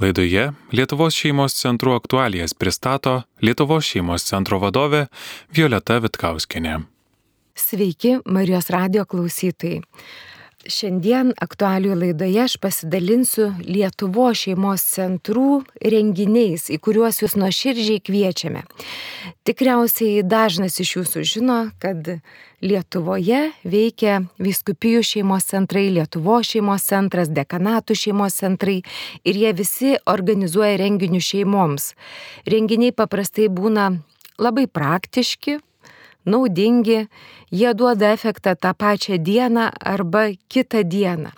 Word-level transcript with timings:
Laidoje 0.00 0.46
Lietuvos 0.72 1.12
šeimos 1.12 1.52
centrų 1.58 1.92
aktualijas 1.92 2.54
pristato 2.56 3.18
Lietuvos 3.44 3.84
šeimos 3.84 4.24
centro 4.24 4.56
vadovė 4.62 5.02
Violeta 5.52 5.98
Vitkauskinė. 6.00 6.78
Sveiki, 7.52 8.14
Marijos 8.24 8.70
radio 8.72 9.04
klausytojai. 9.04 9.82
Šiandien 10.70 11.32
aktualių 11.42 11.96
laidoje 11.98 12.44
aš 12.44 12.54
pasidalinsiu 12.62 13.48
Lietuvo 13.66 14.28
šeimos 14.36 14.84
centrų 14.86 15.62
renginiais, 15.82 16.68
į 16.70 16.78
kuriuos 16.84 17.18
jūs 17.24 17.34
nuoširdžiai 17.40 18.02
kviečiame. 18.06 18.62
Tikriausiai 19.48 20.22
dažnas 20.22 20.78
iš 20.82 20.92
jūsų 20.98 21.24
žino, 21.26 21.58
kad 21.82 22.06
Lietuvoje 22.62 23.40
veikia 23.64 24.20
Viskupijų 24.38 25.02
šeimos 25.10 25.48
centrai, 25.50 25.88
Lietuvo 25.90 26.38
šeimos 26.46 26.86
centras, 26.86 27.32
dekanatų 27.34 27.96
šeimos 27.98 28.38
centrai 28.38 28.78
ir 29.24 29.40
jie 29.42 29.50
visi 29.56 29.96
organizuoja 30.06 30.78
renginių 30.84 31.22
šeimoms. 31.24 31.94
Renginiai 32.46 32.94
paprastai 32.94 33.50
būna 33.50 33.90
labai 34.38 34.68
praktiški, 34.70 35.58
naudingi, 36.30 37.04
jie 37.50 37.74
duoda 37.74 38.14
efektą 38.14 38.54
tą 38.56 38.72
pačią 38.74 39.18
dieną 39.18 39.70
arba 39.80 40.30
kitą 40.48 40.84
dieną. 40.84 41.34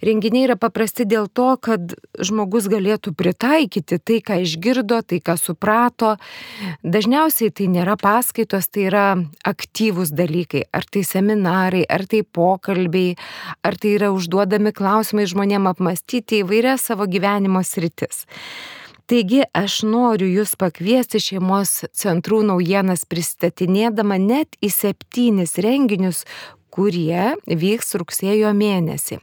Renginiai 0.00 0.46
yra 0.46 0.56
paprasti 0.56 1.04
dėl 1.04 1.26
to, 1.28 1.50
kad 1.60 1.92
žmogus 2.24 2.70
galėtų 2.72 3.12
pritaikyti 3.12 3.98
tai, 4.00 4.20
ką 4.24 4.38
išgirdo, 4.46 5.02
tai, 5.04 5.20
ką 5.20 5.36
suprato. 5.36 6.14
Dažniausiai 6.80 7.52
tai 7.52 7.68
nėra 7.68 7.98
paskaitos, 8.00 8.70
tai 8.72 8.86
yra 8.88 9.04
aktyvūs 9.44 10.14
dalykai. 10.16 10.64
Ar 10.72 10.88
tai 10.88 11.04
seminarai, 11.04 11.84
ar 11.84 12.06
tai 12.08 12.24
pokalbiai, 12.24 13.18
ar 13.60 13.76
tai 13.76 13.96
yra 13.98 14.08
užduodami 14.16 14.72
klausimai 14.72 15.28
žmonėm 15.28 15.68
apmastyti 15.68 16.40
įvairias 16.46 16.88
savo 16.88 17.04
gyvenimo 17.04 17.60
sritis. 17.60 18.24
Taigi 19.10 19.40
aš 19.58 19.80
noriu 19.90 20.28
Jūs 20.30 20.52
pakviesti 20.54 21.18
šeimos 21.18 21.80
centrų 21.98 22.44
naujienas 22.46 23.02
pristatinėdama 23.10 24.20
net 24.22 24.54
į 24.62 24.70
septynis 24.70 25.56
renginius, 25.58 26.20
kurie 26.70 27.32
vyks 27.50 27.96
rugsėjo 27.98 28.52
mėnesį. 28.54 29.18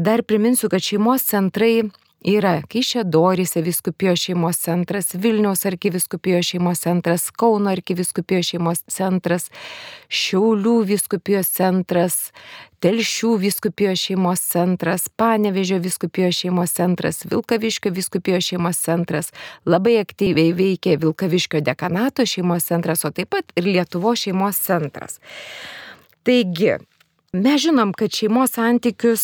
Dar 0.00 0.24
priminsiu, 0.24 0.70
kad 0.72 0.80
šeimos 0.80 1.28
centrai 1.28 1.90
yra 2.24 2.58
Kaišėdoryse 2.66 3.62
viskupijos 3.62 4.24
šeimos 4.26 4.58
centras, 4.62 5.12
Vilniaus 5.14 5.64
arkiviskupijos 5.68 6.50
šeimos 6.50 6.82
centras, 6.82 7.28
Kauno 7.30 7.70
arkiviskupijos 7.70 8.50
šeimos 8.52 8.82
centras, 8.90 9.48
Šiaulių 10.08 10.80
viskupijos 10.88 11.52
centras, 11.54 12.18
Telšių 12.82 13.32
viskupijos 13.42 14.02
šeimos 14.02 14.42
centras, 14.42 15.08
Panevežio 15.08 15.78
viskupijos 15.82 16.42
šeimos 16.42 16.74
centras, 16.74 17.22
Vilkaviškio 17.30 17.94
viskupijos 17.94 18.50
šeimos 18.50 18.82
centras, 18.82 19.32
labai 19.66 19.98
aktyviai 20.02 20.52
veikia 20.58 20.98
Vilkaviškio 20.98 21.62
dekanato 21.62 22.26
šeimos 22.26 22.66
centras, 22.70 23.04
o 23.04 23.14
taip 23.14 23.30
pat 23.34 23.54
ir 23.56 23.70
Lietuvo 23.70 24.14
šeimos 24.18 24.58
centras. 24.66 25.20
Taigi, 26.26 26.76
Mes 27.32 27.60
žinom, 27.60 27.90
kad 27.92 28.08
šeimos 28.16 28.54
santykius 28.56 29.22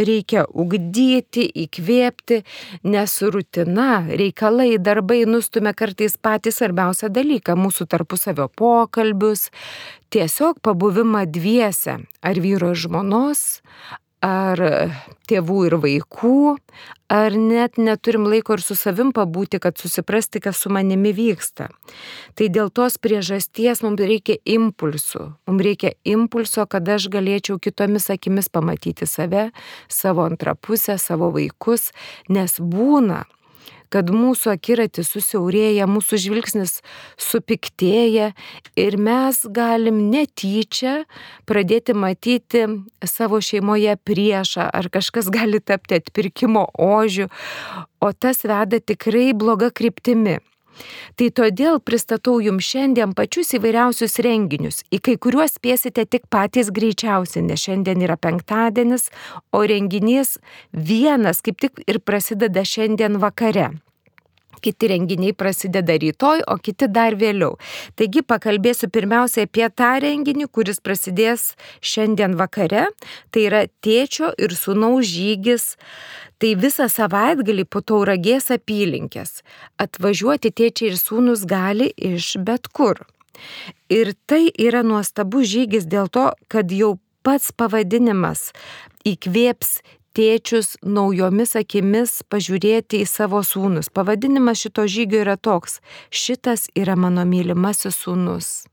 reikia 0.00 0.46
ugdyti, 0.48 1.42
įkvėpti, 1.66 2.38
nes 2.88 3.16
rutina, 3.20 3.98
reikalai, 4.08 4.78
darbai 4.80 5.26
nustumia 5.28 5.74
kartais 5.76 6.16
patį 6.16 6.54
svarbiausią 6.56 7.10
dalyką- 7.12 7.52
mūsų 7.64 7.84
tarpusavio 7.92 8.48
pokalbius, 8.48 9.50
tiesiog 10.08 10.62
pabuvimą 10.64 11.26
dviese, 11.28 11.98
ar 12.22 12.34
vyro 12.40 12.70
ir 12.72 12.80
žmonos, 12.80 13.60
ar 14.24 14.60
tėvų 15.28 15.58
ir 15.68 15.76
vaikų, 15.80 16.38
ar 17.12 17.36
net 17.36 17.76
neturim 17.80 18.24
laiko 18.28 18.56
ir 18.56 18.62
su 18.64 18.76
savim 18.78 19.12
pabūti, 19.14 19.60
kad 19.60 19.76
susiprasti, 19.80 20.40
kas 20.44 20.62
su 20.64 20.72
manimi 20.72 21.12
vyksta. 21.16 21.68
Tai 22.36 22.48
dėl 22.52 22.72
tos 22.74 22.96
priežasties 23.00 23.84
mums 23.84 24.00
reikia 24.00 24.38
impulsų. 24.56 25.26
Mums 25.48 25.66
reikia 25.68 25.94
impulso, 26.08 26.64
kad 26.70 26.88
aš 26.88 27.10
galėčiau 27.12 27.60
kitomis 27.60 28.08
akimis 28.12 28.48
pamatyti 28.52 29.08
save, 29.08 29.50
savo 29.92 30.24
antrapusę, 30.24 30.96
savo 31.00 31.30
vaikus, 31.34 31.90
nes 32.32 32.56
būna, 32.60 33.24
kad 33.94 34.10
mūsų 34.10 34.54
akiratis 34.56 35.12
susiaurėja, 35.14 35.86
mūsų 35.86 36.18
žvilgsnis 36.24 36.80
supiktėja 37.20 38.32
ir 38.80 38.96
mes 38.98 39.44
galim 39.54 40.08
netyčia 40.10 41.04
pradėti 41.46 41.94
matyti 41.94 42.64
savo 43.06 43.38
šeimoje 43.38 43.94
priešą 44.02 44.66
ar 44.66 44.90
kažkas 44.90 45.30
gali 45.30 45.62
tapti 45.62 46.00
atpirkimo 46.00 46.66
ožių, 46.74 47.28
o 48.02 48.10
tas 48.12 48.42
veda 48.42 48.82
tikrai 48.82 49.30
bloga 49.36 49.70
kryptimi. 49.70 50.40
Tai 51.14 51.28
todėl 51.38 51.78
pristatau 51.78 52.40
jums 52.42 52.66
šiandien 52.66 53.14
pačius 53.14 53.54
įvairiausius 53.54 54.18
renginius, 54.26 54.82
į 54.90 54.98
kai 55.06 55.14
kuriuos 55.22 55.54
spėsite 55.60 56.02
tik 56.10 56.26
patys 56.34 56.72
greičiausiai, 56.74 57.44
nes 57.46 57.62
šiandien 57.62 58.02
yra 58.02 58.18
penktadienis, 58.18 59.06
o 59.54 59.62
renginys 59.62 60.36
vienas 60.74 61.44
kaip 61.46 61.62
tik 61.62 61.84
ir 61.86 62.02
prasideda 62.02 62.66
šiandien 62.66 63.22
vakare 63.22 63.70
kiti 64.62 64.90
renginiai 64.92 65.34
prasideda 65.36 65.96
rytoj, 66.02 66.44
o 66.50 66.58
kiti 66.58 66.88
dar 66.90 67.16
vėliau. 67.18 67.56
Taigi 67.98 68.22
pakalbėsiu 68.26 68.90
pirmiausia 68.92 69.46
apie 69.48 69.66
tą 69.70 69.94
renginį, 70.04 70.50
kuris 70.52 70.82
prasidės 70.84 71.54
šiandien 71.80 72.36
vakare. 72.38 72.88
Tai 73.30 73.48
yra 73.48 73.64
tėčio 73.84 74.34
ir 74.38 74.54
sunaus 74.58 75.08
žygis 75.10 75.74
Tai 76.42 76.50
visą 76.60 76.90
savaitgalį 76.90 77.64
po 77.70 77.80
tauragės 77.80 78.50
apylinkės 78.52 79.38
atvažiuoti 79.80 80.50
tėčiai 80.50 80.90
ir 80.90 80.98
sūnus 80.98 81.46
gali 81.48 81.86
iš 81.94 82.34
bet 82.44 82.68
kur. 82.68 82.98
Ir 83.88 84.12
tai 84.28 84.48
yra 84.50 84.82
nuostabus 84.86 85.48
žygis 85.52 85.86
dėl 85.90 86.10
to, 86.12 86.26
kad 86.52 86.74
jau 86.74 86.96
pats 87.24 87.48
pavadinimas 87.56 88.50
įkvėps 89.08 89.78
tėčius 90.14 90.76
naujomis 90.82 91.56
akimis 91.60 92.22
pažiūrėti 92.30 93.02
į 93.04 93.08
savo 93.10 93.42
sūnus. 93.46 93.90
Pavadinimas 93.90 94.62
šito 94.62 94.86
žygio 94.86 95.24
yra 95.24 95.36
toks- 95.36 95.80
šitas 96.22 96.70
yra 96.74 96.96
mano 96.96 97.24
mylimasis 97.24 97.98
sūnus 98.04 98.64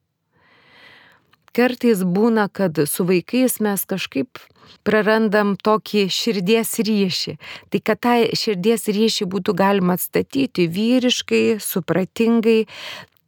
kartais 1.55 2.03
būna, 2.03 2.47
kad 2.51 2.79
su 2.87 3.05
vaikais 3.07 3.59
mes 3.63 3.83
kažkaip 3.85 4.39
prarandam 4.87 5.55
tokį 5.59 6.05
širdies 6.11 6.77
ryšį. 6.87 7.35
Tai 7.71 7.81
kad 7.83 8.01
tą 8.03 8.15
širdies 8.37 8.87
ryšį 8.87 9.27
būtų 9.31 9.55
galima 9.57 9.97
atstatyti 9.99 10.69
vyriškai, 10.71 11.59
supratingai, 11.59 12.65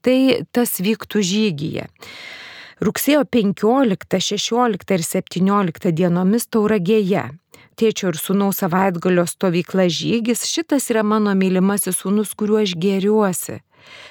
tai 0.04 0.46
tas 0.56 0.80
vyktų 0.84 1.24
žygyje. 1.24 1.88
Rugsėjo 2.84 3.24
15, 3.32 4.20
16 4.20 4.96
ir 4.96 5.06
17 5.08 5.92
dienomis 5.96 6.48
tauragėje. 6.52 7.30
Tėčio 7.80 8.12
ir 8.14 8.18
sūnaus 8.22 8.60
savaitgalio 8.62 9.26
stovykla 9.30 9.88
žygis, 9.90 10.46
šitas 10.46 10.90
yra 10.94 11.02
mano 11.04 11.34
mylimasis 11.38 12.04
sūnus, 12.04 12.36
kuriuo 12.38 12.62
aš 12.62 12.76
geriuosi. 12.78 13.62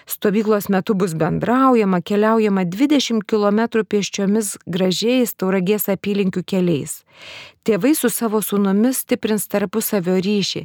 Stovyklos 0.07 0.69
metu 0.69 0.95
bus 0.99 1.15
bendraujama, 1.17 2.03
keliaujama 2.05 2.65
20 2.69 3.23
km 3.29 3.63
pėsčiomis 3.89 4.57
gražiais 4.67 5.33
tauragės 5.39 5.89
apylinkių 5.93 6.43
keliais. 6.45 7.03
Tėvai 7.63 7.93
su 7.95 8.09
savo 8.11 8.41
sūnumis 8.43 9.05
stiprins 9.05 9.45
tarpusavio 9.47 10.17
ryšį. 10.19 10.65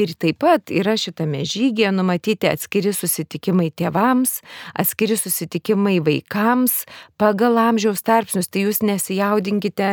Ir 0.00 0.12
taip 0.16 0.38
pat 0.40 0.70
yra 0.72 0.94
šitame 0.96 1.42
žygėje 1.44 1.90
numatyti 1.92 2.48
atskiri 2.48 2.94
susitikimai 2.96 3.66
tėvams, 3.76 4.38
atskiri 4.72 5.18
susitikimai 5.20 5.98
vaikams 6.06 6.86
pagal 7.20 7.58
amžiaus 7.60 8.00
tarpsnius. 8.00 8.48
Tai 8.48 8.62
jūs 8.64 8.80
nesijaudinkite, 8.80 9.90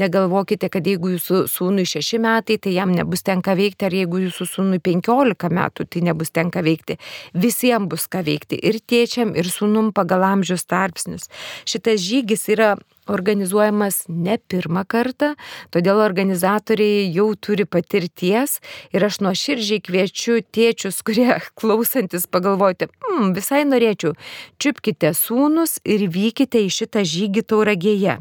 negalvokite, 0.00 0.70
kad 0.72 0.88
jeigu 0.88 1.12
jūsų 1.18 1.42
sūnui 1.52 1.84
6 1.84 2.22
metai, 2.24 2.56
tai 2.56 2.72
jam 2.78 2.94
nebus 2.96 3.20
tenka 3.26 3.52
veikti, 3.58 3.90
ar 3.90 3.96
jeigu 4.00 4.22
jūsų 4.24 4.46
sūnui 4.54 4.80
15 4.80 5.52
metų, 5.52 5.84
tai 5.84 6.04
nebus 6.08 6.32
tenka 6.32 6.64
veikti. 6.64 6.96
Visiems 7.36 7.92
bus 7.92 8.08
ką 8.08 8.24
veikti 8.24 8.56
ir 8.56 8.80
tėčiam, 8.80 9.36
ir 9.36 9.52
sūnum 9.52 9.92
pagal 9.92 10.24
amžiaus 10.30 10.64
tarpsnius. 10.64 11.28
Šitas 11.68 12.00
žygis 12.08 12.48
yra 12.56 12.78
organizuojamas 13.10 14.04
ne 14.08 14.36
pirmą 14.50 14.84
kartą, 14.88 15.34
todėl 15.74 16.00
organizatoriai 16.04 17.08
jau 17.14 17.28
turi 17.34 17.66
patirties 17.66 18.58
ir 18.94 19.06
aš 19.06 19.20
nuoširdžiai 19.24 19.82
kviečiu 19.86 20.40
tėčius, 20.54 21.02
kurie 21.06 21.40
klausantis 21.60 22.28
pagalvoti, 22.30 22.90
hmm, 23.08 23.34
visai 23.36 23.64
norėčiau, 23.68 24.14
čiupkite 24.62 25.12
sūnus 25.16 25.78
ir 25.84 26.06
vykite 26.10 26.62
į 26.66 26.70
šitą 26.80 27.04
žygį 27.06 27.46
tauragėje. 27.52 28.20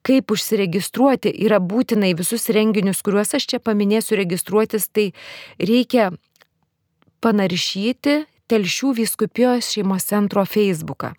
Kaip 0.00 0.32
užsiregistruoti, 0.32 1.28
yra 1.44 1.58
būtinai 1.60 2.14
visus 2.16 2.48
renginius, 2.48 3.02
kuriuos 3.04 3.34
aš 3.36 3.44
čia 3.52 3.60
paminėsiu 3.60 4.16
registruotis, 4.16 4.88
tai 4.88 5.10
reikia 5.60 6.08
panaršyti 7.20 8.22
Telšių 8.50 8.92
viskupijos 8.98 9.68
šeimos 9.70 10.08
centro 10.10 10.42
Facebooką. 10.48 11.12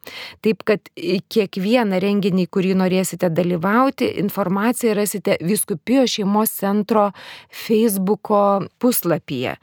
Taip 0.44 0.66
kad 0.68 0.92
kiekvieną 1.32 2.02
renginį, 2.04 2.48
kurį 2.52 2.76
norėsite 2.82 3.30
dalyvauti, 3.32 4.10
informaciją 4.24 4.98
rasite 5.00 5.38
viskupijos 5.40 6.18
šeimos 6.18 6.52
centro 6.60 7.10
Facebooko 7.64 8.44
puslapyje. 8.82 9.56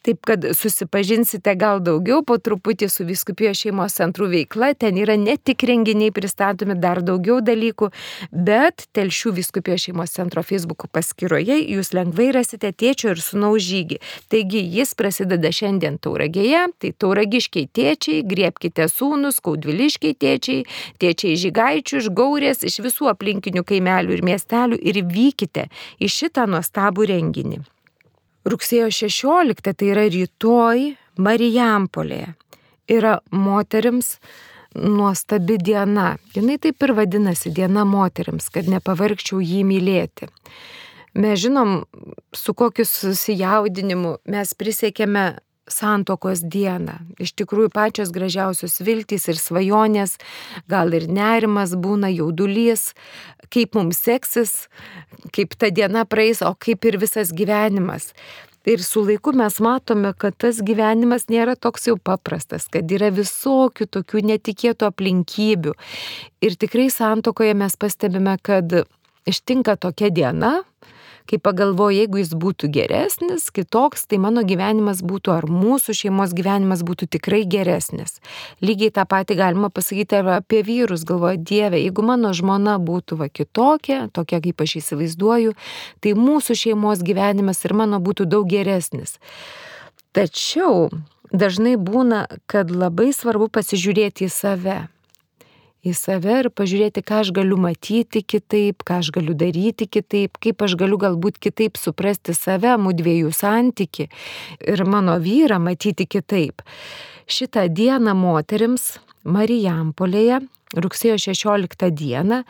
Taip 0.00 0.22
kad 0.24 0.44
susipažinsite 0.56 1.52
gal 1.60 1.82
daugiau 1.84 2.22
po 2.24 2.38
truputį 2.40 2.86
su 2.88 3.04
viskupijos 3.04 3.58
šeimos 3.60 3.98
centrų 3.98 4.30
veikla. 4.32 4.70
Ten 4.72 4.96
yra 4.96 5.12
ne 5.20 5.34
tik 5.36 5.60
renginiai 5.68 6.12
pristatomi, 6.16 6.72
dar 6.80 7.02
daugiau 7.04 7.42
dalykų, 7.44 7.90
bet 8.32 8.86
Telšių 8.96 9.34
viskupijos 9.36 9.84
šeimos 9.84 10.14
centro 10.14 10.40
Facebook 10.46 10.86
paskyroje 10.94 11.58
jūs 11.60 11.92
lengvai 11.92 12.30
rasite 12.32 12.70
tėčio 12.72 13.12
ir 13.12 13.20
sunaus 13.20 13.66
žygį. 13.66 13.98
Taigi 14.32 14.62
jis 14.78 14.94
prasideda 14.96 15.50
šiandien 15.52 15.98
tauragėje, 16.00 16.62
tai 16.80 16.92
tauragiškiai 16.96 17.68
tėčiai, 17.68 18.22
griepkite 18.30 18.86
sūnus, 18.88 19.42
kaudviliškiai 19.44 20.16
tėčiai, 20.16 20.62
tėčiai 21.02 21.34
žygaičių, 21.44 22.00
iš 22.00 22.08
gaurės, 22.16 22.64
iš 22.64 22.80
visų 22.86 23.12
aplinkinių 23.12 23.66
kaimelių 23.68 24.16
ir 24.16 24.24
miestelių 24.30 24.80
ir 24.80 25.02
vykite 25.12 25.66
į 26.00 26.10
šitą 26.16 26.48
nuostabų 26.48 27.10
renginį 27.12 27.60
rugsėjo 28.48 28.90
16, 28.92 29.72
tai 29.72 29.90
yra 29.92 30.06
rytoj 30.10 30.94
Marijampolėje, 31.20 32.34
yra 32.90 33.18
moteriams 33.30 34.16
nuostabi 34.74 35.58
diena. 35.58 36.14
Jis 36.34 36.60
taip 36.62 36.82
ir 36.86 36.94
vadinasi 36.96 37.52
diena 37.54 37.84
moteriams, 37.84 38.48
kad 38.54 38.70
nepavargčiau 38.70 39.42
jį 39.42 39.64
mylėti. 39.66 40.30
Mes 41.18 41.40
žinom, 41.42 41.82
su 42.32 42.54
kokiu 42.54 42.86
susijaudinimu 42.86 44.20
mes 44.30 44.54
prisiekėme 44.54 45.24
santokos 45.72 46.42
dieną. 46.42 46.98
Iš 47.22 47.34
tikrųjų 47.38 47.70
pačios 47.74 48.12
gražiausios 48.14 48.80
viltys 48.84 49.28
ir 49.30 49.40
svajonės, 49.40 50.18
gal 50.70 50.92
ir 50.96 51.08
nerimas 51.08 51.76
būna 51.78 52.10
jaudulys, 52.12 52.90
kaip 53.50 53.74
mums 53.78 54.02
seksis, 54.02 54.68
kaip 55.34 55.56
ta 55.58 55.72
diena 55.74 56.04
praeis, 56.06 56.42
o 56.42 56.54
kaip 56.58 56.86
ir 56.90 57.00
visas 57.00 57.34
gyvenimas. 57.34 58.12
Ir 58.68 58.82
su 58.84 59.00
laiku 59.00 59.32
mes 59.32 59.54
matome, 59.64 60.12
kad 60.20 60.34
tas 60.36 60.58
gyvenimas 60.60 61.30
nėra 61.32 61.54
toks 61.56 61.86
jau 61.88 61.94
paprastas, 61.96 62.66
kad 62.68 62.90
yra 62.92 63.08
visokių 63.08 63.86
tokių 63.88 64.20
netikėtų 64.34 64.84
aplinkybių. 64.90 65.72
Ir 66.44 66.58
tikrai 66.60 66.90
santokoje 66.92 67.54
mes 67.56 67.78
pastebime, 67.80 68.36
kad 68.44 68.82
ištinka 69.24 69.78
tokia 69.80 70.10
diena, 70.12 70.58
kai 71.28 71.38
pagalvoju, 71.42 71.98
jeigu 72.00 72.20
jis 72.20 72.32
būtų 72.38 72.70
geresnis, 72.72 73.48
kitoks, 73.54 74.06
tai 74.10 74.20
mano 74.22 74.44
gyvenimas 74.46 75.02
būtų 75.06 75.34
ar 75.34 75.48
mūsų 75.50 75.96
šeimos 75.96 76.34
gyvenimas 76.36 76.84
būtų 76.86 77.10
tikrai 77.16 77.42
geresnis. 77.48 78.20
Lygiai 78.64 78.92
tą 78.94 79.06
patį 79.10 79.38
galima 79.40 79.70
pasakyti 79.74 80.20
apie 80.20 80.62
vyrus, 80.66 81.04
galvoju, 81.08 81.42
Dieve, 81.50 81.80
jeigu 81.80 82.04
mano 82.06 82.32
žmona 82.36 82.78
būtų 82.78 83.20
va 83.20 83.28
kitokia, 83.28 84.06
tokia 84.12 84.40
kaip 84.44 84.62
aš 84.64 84.78
įsivaizduoju, 84.82 85.56
tai 86.00 86.14
mūsų 86.18 86.56
šeimos 86.64 87.04
gyvenimas 87.06 87.64
ir 87.64 87.76
mano 87.76 88.00
būtų 88.00 88.28
daug 88.30 88.48
geresnis. 88.50 89.18
Tačiau 90.16 90.88
dažnai 91.30 91.76
būna, 91.78 92.26
kad 92.50 92.70
labai 92.70 93.12
svarbu 93.14 93.50
pasižiūrėti 93.52 94.26
į 94.26 94.32
save 94.34 94.78
į 95.86 95.94
save 95.96 96.36
ir 96.44 96.48
pažiūrėti, 96.52 97.02
ką 97.06 97.22
aš 97.24 97.32
galiu 97.36 97.56
matyti 97.60 98.22
kitaip, 98.22 98.84
ką 98.86 99.00
aš 99.00 99.12
galiu 99.16 99.34
daryti 99.38 99.88
kitaip, 99.88 100.36
kaip 100.42 100.64
aš 100.66 100.76
galiu 100.80 100.98
galbūt 101.00 101.40
kitaip 101.42 101.80
suprasti 101.80 102.34
save, 102.36 102.76
mūdviejų 102.80 103.32
santyki 103.34 104.10
ir 104.60 104.84
mano 104.84 105.16
vyrą 105.22 105.60
matyti 105.62 106.08
kitaip. 106.10 106.64
Šitą 107.30 107.68
dieną 107.72 108.16
moteriams 108.18 108.98
Marijampolėje 109.24 110.40
rugsėjo 110.80 111.18
16 111.20 111.90
dieną 111.92 112.42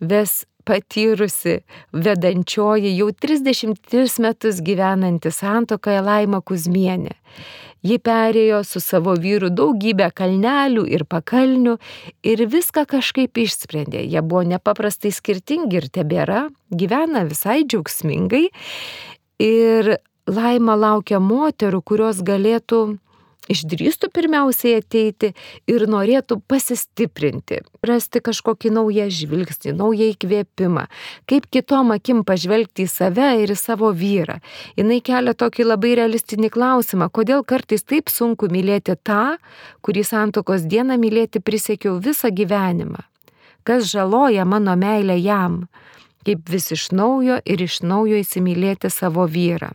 ves 0.00 0.44
patyrusi 0.68 1.62
vedančioji 1.92 2.92
jau 2.98 3.08
33 3.12 4.20
metus 4.24 4.60
gyvenanti 4.64 5.32
santokoje 5.32 6.02
Laima 6.04 6.42
Kuzmienė. 6.44 7.16
Ji 7.86 7.98
perėjo 8.02 8.64
su 8.66 8.80
savo 8.82 9.14
vyru 9.14 9.52
daugybę 9.54 10.10
kalnelių 10.14 10.84
ir 10.90 11.04
pakalnių 11.06 11.76
ir 12.26 12.44
viską 12.50 12.84
kažkaip 12.90 13.38
išsprendė. 13.38 14.02
Jie 14.02 14.22
buvo 14.22 14.42
nepaprastai 14.54 15.12
skirtingi 15.14 15.78
ir 15.78 15.88
tebėra, 15.94 16.48
gyvena 16.74 17.22
visai 17.28 17.62
džiaugsmingai. 17.62 18.48
Ir 19.38 19.94
laima 20.26 20.74
laukia 20.74 21.20
moterų, 21.22 21.82
kurios 21.86 22.24
galėtų 22.26 22.98
išdrįstų 23.52 24.10
pirmiausiai 24.14 24.78
ateiti 24.82 25.32
ir 25.70 25.86
norėtų 25.90 26.40
pasistiprinti, 26.50 27.62
rasti 27.86 28.22
kažkokį 28.24 28.72
naują 28.76 29.08
žvilgsnį, 29.12 29.74
naują 29.78 30.10
įkvėpimą, 30.12 30.86
kaip 31.28 31.48
kitom 31.52 31.92
akim 31.96 32.24
pažvelgti 32.28 32.86
į 32.86 32.92
save 32.92 33.30
ir 33.42 33.54
į 33.54 33.58
savo 33.58 33.92
vyrą. 33.96 34.38
Jis 34.78 35.02
kelia 35.04 35.34
tokį 35.34 35.68
labai 35.70 35.94
realistinį 35.98 36.52
klausimą, 36.54 37.08
kodėl 37.10 37.44
kartais 37.44 37.84
taip 37.84 38.12
sunku 38.12 38.50
mylėti 38.52 38.96
tą, 39.02 39.38
kurį 39.82 40.04
santokos 40.04 40.66
dieną 40.68 40.98
mylėti 41.00 41.40
prisiekiau 41.40 41.98
visą 42.02 42.30
gyvenimą. 42.30 43.04
Kas 43.64 43.90
žaloja 43.90 44.46
mano 44.48 44.76
meilę 44.80 45.18
jam, 45.20 45.66
kaip 46.24 46.48
vis 46.48 46.70
iš 46.72 46.90
naujo 46.92 47.40
ir 47.44 47.62
iš 47.64 47.82
naujo 47.84 48.20
įsimylėti 48.20 48.90
savo 48.92 49.26
vyrą. 49.28 49.72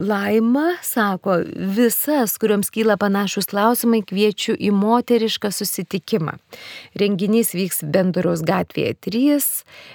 Laima 0.00 0.76
sako, 0.82 1.34
visas, 1.56 2.38
kuriuoms 2.38 2.70
kyla 2.72 2.94
panašus 2.96 3.50
klausimai, 3.52 3.98
kviečiu 4.00 4.54
į 4.56 4.70
moterišką 4.72 5.50
susitikimą. 5.52 6.38
Renginys 6.96 7.50
vyks 7.52 7.82
Bendoros 7.84 8.40
gatvėje 8.48 8.94
3, 9.04 9.48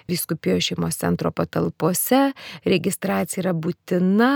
Viskupijos 0.06 0.68
šeimos 0.68 1.00
centro 1.02 1.31
patalpose, 1.34 2.19
registracija 2.69 3.42
yra 3.42 3.54
būtina, 3.57 4.30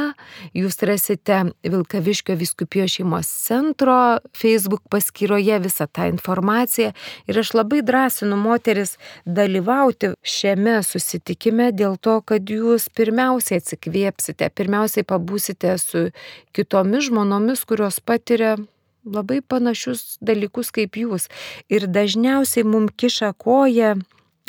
jūs 0.57 0.81
rasite 0.89 1.37
Vilkaviškio 1.61 2.33
Viskupijos 2.39 2.97
šeimos 2.97 3.29
centro 3.29 3.99
Facebook 4.33 4.89
paskyroje 4.89 5.61
visą 5.61 5.85
tą 5.85 6.09
informaciją 6.09 6.95
ir 7.29 7.41
aš 7.43 7.53
labai 7.59 7.83
drąsinu 7.85 8.41
moteris 8.41 8.95
dalyvauti 9.25 10.15
šiame 10.25 10.79
susitikime 10.81 11.69
dėl 11.77 12.01
to, 12.01 12.17
kad 12.25 12.49
jūs 12.49 12.89
pirmiausiai 12.97 13.61
atsikvėpsite, 13.61 14.49
pirmiausiai 14.57 15.05
pabūsite 15.05 15.58
bendraujate 15.59 15.77
su 15.77 16.11
kitomis 16.51 17.05
žmonomis, 17.05 17.65
kurios 17.65 17.99
patiria 17.99 18.57
labai 19.05 19.41
panašius 19.41 20.17
dalykus 20.21 20.71
kaip 20.71 20.95
jūs. 20.95 21.29
Ir 21.69 21.87
dažniausiai 21.87 22.63
mums 22.63 22.91
kiša 22.95 23.33
koja 23.37 23.95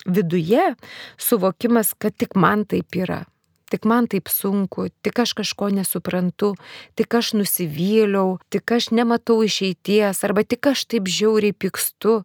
viduje 0.06 0.74
suvokimas, 1.18 1.94
kad 1.98 2.16
tik 2.16 2.34
man 2.34 2.64
taip 2.64 2.94
yra. 2.94 3.24
Tik 3.70 3.84
man 3.84 4.08
taip 4.08 4.28
sunku, 4.28 4.88
tik 5.02 5.18
aš 5.18 5.32
kažko 5.32 5.70
nesuprantu, 5.70 6.56
tik 6.96 7.14
aš 7.14 7.34
nusivyliau, 7.34 8.40
tik 8.50 8.72
aš 8.72 8.90
nematau 8.90 9.44
išeities, 9.44 10.24
arba 10.24 10.42
tik 10.42 10.66
aš 10.66 10.86
taip 10.86 11.06
žiauriai 11.06 11.52
pykstu. 11.52 12.24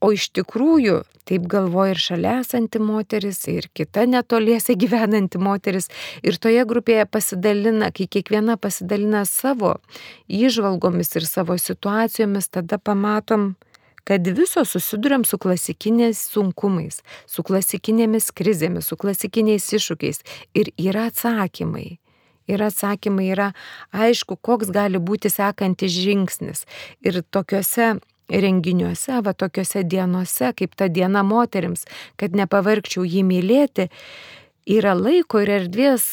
O 0.00 0.14
iš 0.16 0.30
tikrųjų, 0.32 1.02
taip 1.28 1.44
galvoja 1.50 1.92
ir 1.92 2.00
šalia 2.00 2.34
esanti 2.40 2.80
moteris, 2.80 3.42
ir 3.52 3.68
kita 3.76 4.06
netoliese 4.08 4.76
gyvenanti 4.82 5.40
moteris. 5.40 5.90
Ir 6.24 6.40
toje 6.40 6.64
grupėje 6.68 7.04
pasidalina, 7.06 7.90
kai 7.92 8.08
kiekviena 8.08 8.56
pasidalina 8.60 9.26
savo 9.28 9.76
įžvalgomis 10.28 11.12
ir 11.20 11.28
savo 11.28 11.58
situacijomis, 11.60 12.48
tada 12.48 12.80
pamatom, 12.80 13.52
kad 14.08 14.26
visos 14.34 14.72
susidurėm 14.72 15.26
su 15.28 15.38
klasikiniais 15.38 16.20
sunkumais, 16.32 17.02
su 17.28 17.44
klasikinėmis 17.46 18.30
krizėmis, 18.34 18.88
su 18.88 18.96
klasikiniais 18.98 19.68
iššūkiais. 19.76 20.24
Ir 20.56 20.72
yra 20.80 21.10
atsakymai. 21.12 21.98
Ir 22.50 22.64
atsakymai 22.66 23.28
yra 23.30 23.50
aišku, 23.92 24.40
koks 24.40 24.72
gali 24.74 24.98
būti 24.98 25.30
sekantis 25.30 25.92
žingsnis. 25.94 26.64
Ir 27.06 27.20
tokiuose 27.30 27.98
renginiuose, 28.30 29.20
va 29.24 29.34
tokiuose 29.34 29.84
dienose, 29.84 30.52
kaip 30.56 30.74
ta 30.78 30.88
diena 30.88 31.22
moteriams, 31.26 31.86
kad 32.20 32.36
nepavargčiau 32.36 33.04
jį 33.04 33.24
mylėti, 33.26 33.90
yra 34.70 34.94
laiko 34.94 35.42
ir 35.42 35.54
erdvės 35.60 36.08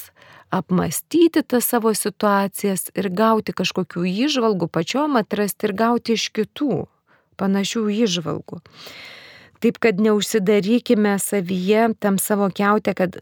apmastyti 0.54 1.44
tas 1.44 1.68
savo 1.68 1.92
situacijas 1.94 2.88
ir 2.96 3.10
gauti 3.12 3.54
kažkokių 3.54 4.06
įžvalgų 4.08 4.70
pačiom 4.72 5.20
atrasti 5.20 5.68
ir 5.68 5.76
gauti 5.76 6.16
iš 6.16 6.30
kitų 6.36 6.86
panašių 7.38 7.84
įžvalgų. 8.08 8.62
Taip 9.62 9.80
kad 9.82 10.00
neužsidarykime 10.02 11.18
savyje 11.20 11.90
tam 12.00 12.18
savo 12.22 12.50
keutę, 12.54 12.94
kad 12.94 13.18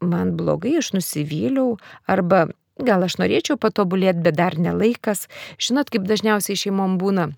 man 0.00 0.36
blogai, 0.36 0.76
aš 0.78 0.92
nusivyliau, 0.94 1.78
arba 2.06 2.46
gal 2.78 3.02
aš 3.02 3.18
norėčiau 3.18 3.58
patobulėti, 3.58 4.22
bet 4.22 4.36
dar 4.38 4.58
nelaikas. 4.60 5.26
Žinot, 5.58 5.90
kaip 5.90 6.06
dažniausiai 6.06 6.58
šeimom 6.60 6.98
būna 7.00 7.30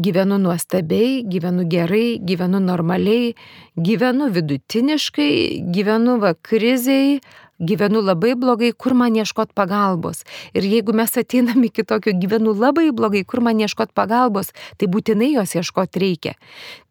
gyvenu 0.00 0.38
nuostabiai, 0.38 1.20
gyvenu 1.28 1.66
gerai, 1.68 2.18
gyvenu 2.24 2.60
normaliai, 2.64 3.34
gyvenu 3.76 4.30
vidutiniškai, 4.32 5.60
gyvenu 5.74 6.18
va 6.22 6.34
kriziai, 6.34 7.20
gyvenu 7.60 8.00
labai 8.00 8.34
blogai, 8.40 8.72
kur 8.72 8.94
man 8.96 9.16
ieškot 9.20 9.52
pagalbos. 9.54 10.24
Ir 10.56 10.64
jeigu 10.64 10.94
mes 10.96 11.12
ateinam 11.20 11.64
iki 11.68 11.84
tokio 11.84 12.14
gyvenu 12.16 12.56
labai 12.56 12.88
blogai, 12.96 13.24
kur 13.28 13.44
man 13.44 13.60
ieškot 13.60 13.92
pagalbos, 13.96 14.54
tai 14.80 14.88
būtinai 14.88 15.34
jos 15.36 15.56
ieškot 15.60 16.00
reikia. 16.00 16.36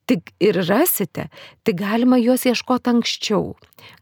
Tik 0.09 0.31
ir 0.41 0.57
rasite, 0.67 1.27
tik 1.63 1.77
galima 1.83 2.17
juos 2.17 2.45
ieškoti 2.49 2.89
anksčiau. 2.93 3.53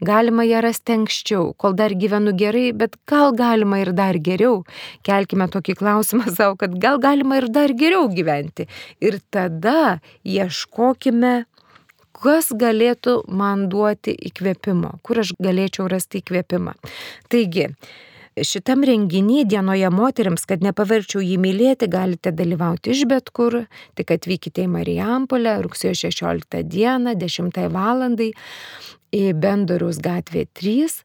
Galima 0.08 0.46
ją 0.48 0.62
rasti 0.66 0.96
anksčiau, 0.96 1.52
kol 1.60 1.76
dar 1.78 1.94
gyvenu 2.00 2.34
gerai, 2.40 2.72
bet 2.74 2.96
gal 3.10 3.36
galima 3.38 3.82
ir 3.84 3.92
dar 3.98 4.18
geriau. 4.30 4.64
Kelkime 5.08 5.50
tokį 5.52 5.76
klausimą 5.82 6.32
savo, 6.38 6.56
kad 6.62 6.80
gal 6.82 7.02
galima 7.04 7.42
ir 7.42 7.50
dar 7.52 7.76
geriau 7.78 8.08
gyventi. 8.14 8.70
Ir 9.04 9.20
tada 9.34 10.00
ieškokime 10.24 11.36
kas 12.18 12.50
galėtų 12.50 13.20
man 13.30 13.68
duoti 13.70 14.16
įkvėpimo, 14.32 14.98
kur 15.06 15.22
aš 15.22 15.36
galėčiau 15.44 15.86
rasti 15.92 16.24
įkvėpimą. 16.24 16.74
Taigi, 17.30 17.68
šitam 18.46 18.84
renginį 18.86 19.44
dienoje 19.50 19.89
moteriams, 19.94 20.46
kad 20.50 20.63
nepaverčiau 20.65 21.24
jį 21.24 21.38
mylėti, 21.41 21.89
galite 21.91 22.34
dalyvauti 22.36 22.94
iš 22.94 23.06
bet 23.10 23.32
kur, 23.36 23.63
tik 23.98 24.13
atvykite 24.13 24.65
į 24.65 24.72
Marijampolę 24.74 25.58
rugsėjo 25.65 25.96
16 26.08 26.63
dieną, 26.67 27.15
10 27.17 27.63
val. 27.74 28.06
į 29.08 29.24
Bendoriaus 29.39 30.01
gatvė 30.03 30.44
3, 30.53 30.98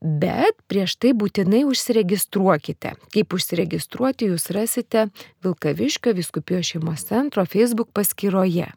bet 0.00 0.56
prieš 0.70 0.96
tai 1.02 1.12
būtinai 1.12 1.64
užsiregistruokite. 1.68 2.94
Kaip 3.12 3.34
užsiregistruoti 3.36 4.30
jūs 4.30 4.48
rasite 4.54 5.08
Vilkaviškio 5.44 6.14
viskupijos 6.16 6.72
šeimos 6.72 7.04
centro 7.10 7.44
Facebook 7.44 7.90
paskyroje. 7.92 8.70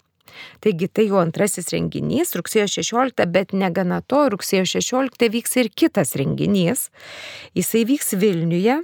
Taigi 0.63 0.87
tai 0.87 1.07
jau 1.09 1.19
antrasis 1.21 1.69
renginys, 1.73 2.33
rugsėjo 2.37 2.67
16, 2.71 3.25
bet 3.33 3.53
negana 3.53 4.01
to, 4.01 4.25
rugsėjo 4.33 4.65
16 4.77 5.29
vyks 5.33 5.57
ir 5.61 5.69
kitas 5.69 6.15
renginys. 6.19 6.87
Jisai 7.57 7.83
vyks 7.89 8.15
Vilniuje, 8.19 8.79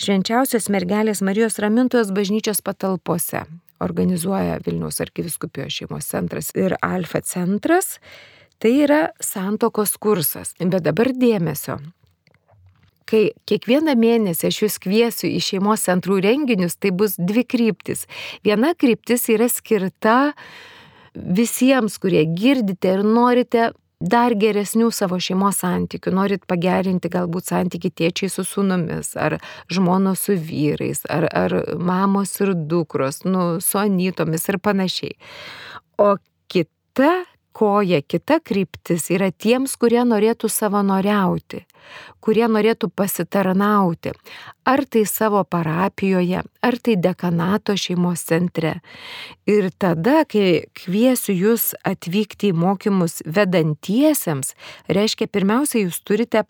švenčiausios 0.00 0.68
mergelės 0.72 1.24
Marijos 1.24 1.58
Ramintojos 1.62 2.12
bažnyčios 2.14 2.62
patalpose. 2.64 3.46
Organizuoja 3.82 4.60
Vilniaus 4.62 5.00
arkiviskupijos 5.02 5.80
šeimos 5.80 6.06
centras 6.12 6.52
ir 6.54 6.76
Alfa 6.86 7.24
centras. 7.26 7.96
Tai 8.62 8.70
yra 8.84 9.08
santokos 9.18 9.96
kursas. 9.98 10.54
Bet 10.60 10.84
dabar 10.86 11.10
dėmesio 11.18 11.80
kai 13.12 13.30
kiekvieną 13.48 13.94
mėnesį 13.98 14.48
aš 14.48 14.58
jūs 14.64 14.78
kviesiu 14.82 15.28
į 15.28 15.40
šeimos 15.44 15.84
centrų 15.84 16.20
renginius, 16.24 16.78
tai 16.80 16.94
bus 16.96 17.18
dvi 17.20 17.44
kryptis. 17.44 18.06
Viena 18.46 18.72
kryptis 18.78 19.28
yra 19.32 19.50
skirta 19.52 20.32
visiems, 21.14 21.98
kurie 22.02 22.24
girdite 22.36 22.96
ir 22.96 23.04
norite 23.06 23.70
dar 24.02 24.34
geresnių 24.34 24.90
savo 24.90 25.18
šeimos 25.22 25.60
santykių, 25.62 26.12
norit 26.16 26.46
pagerinti 26.50 27.10
galbūt 27.12 27.52
santykių 27.52 27.90
tėčiai 28.00 28.30
su 28.32 28.44
sunumis, 28.46 29.12
ar 29.14 29.38
žmonos 29.70 30.26
su 30.26 30.34
vyrais, 30.34 31.04
ar, 31.06 31.28
ar 31.30 31.54
mamos 31.78 32.34
ir 32.42 32.54
dukros, 32.54 33.22
nu, 33.28 33.60
su 33.62 33.78
anytomis 33.78 34.48
ir 34.50 34.58
panašiai. 34.58 35.14
O 36.02 36.16
kita 36.50 37.12
koja, 37.52 38.00
kita 38.02 38.40
kryptis 38.44 39.10
yra 39.12 39.30
tiems, 39.30 39.76
kurie 39.80 40.02
norėtų 40.08 40.50
savanoriauti, 40.52 41.62
kurie 42.24 42.46
norėtų 42.48 42.90
pasitarnauti, 42.96 44.14
ar 44.68 44.84
tai 44.86 45.04
savo 45.08 45.42
parapijoje, 45.44 46.42
ar 46.62 46.78
tai 46.78 46.96
dekanato 46.96 47.76
šeimos 47.78 48.24
centre. 48.28 48.78
Ir 49.46 49.70
tada, 49.78 50.22
kai 50.24 50.64
kviesiu 50.78 51.36
jūs 51.36 51.72
atvykti 51.88 52.52
į 52.52 52.58
mokymus 52.62 53.20
vedantiesiems, 53.26 54.54
reiškia, 54.88 55.28
pirmiausia, 55.30 55.84
jūs 55.86 56.02
turite 56.06 56.46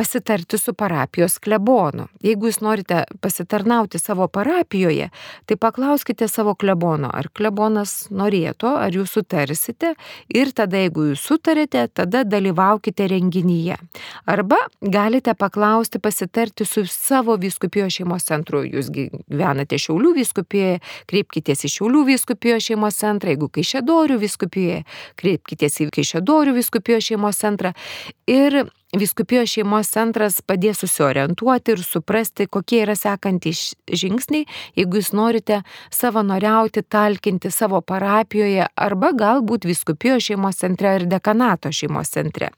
pasitarti 0.00 0.58
su 0.58 0.72
parapijos 0.74 1.34
klebonu. 1.44 2.06
Jeigu 2.24 2.48
jūs 2.48 2.62
norite 2.64 3.02
pasitarnauti 3.20 3.98
savo 4.00 4.30
parapijoje, 4.32 5.10
tai 5.44 5.56
paklauskite 5.60 6.24
savo 6.28 6.54
klebono, 6.56 7.10
ar 7.12 7.28
klebonas 7.36 8.06
norėtų, 8.08 8.70
ar 8.80 8.96
jūs 8.96 9.12
sutarsite 9.18 9.90
ir 10.32 10.54
tada, 10.56 10.80
jeigu 10.80 11.10
jūs 11.10 11.26
sutarėte, 11.28 11.82
tada 11.92 12.24
dalyvaukite 12.24 13.10
renginyje. 13.12 13.76
Arba 14.24 14.62
galite 14.80 15.36
paklausti, 15.36 16.00
pasitarti 16.00 16.64
su 16.64 16.86
savo 16.88 17.36
viskupijos 17.36 18.00
šeimos 18.00 18.24
centru. 18.32 18.64
Jūs 18.64 18.88
gyvenate 18.96 19.76
Šiaulių 19.84 20.16
viskupijoje, 20.22 20.80
kreipkitės 21.12 21.68
į 21.68 21.74
Šiaulių 21.76 22.06
viskupijos 22.14 22.70
šeimos 22.70 23.04
centrą, 23.04 23.36
jeigu 23.36 23.52
Kaišėdorių 23.52 24.20
viskupijoje, 24.24 24.82
kreipkitės 25.20 25.80
į 25.84 25.92
Kaišėdorių 26.00 26.56
viskupijos 26.56 27.12
šeimos 27.12 27.44
centrą. 27.44 27.76
Ir 28.24 28.62
Viskupijos 28.90 29.52
šeimos 29.52 29.86
centras 29.94 30.40
padės 30.42 30.80
susiorientuoti 30.82 31.76
ir 31.76 31.82
suprasti, 31.86 32.48
kokie 32.50 32.80
yra 32.82 32.96
sekantys 32.98 33.76
žingsniai, 33.86 34.48
jeigu 34.74 34.98
jūs 34.98 35.12
norite 35.14 35.60
savanoriauti, 35.94 36.82
talkinti 36.82 37.52
savo 37.54 37.78
parapijoje 37.86 38.66
arba 38.74 39.12
galbūt 39.14 39.68
viskupijos 39.70 40.26
šeimos 40.26 40.58
centre 40.64 40.96
ir 40.98 41.06
dekanato 41.06 41.70
šeimos 41.70 42.10
centre. 42.16 42.50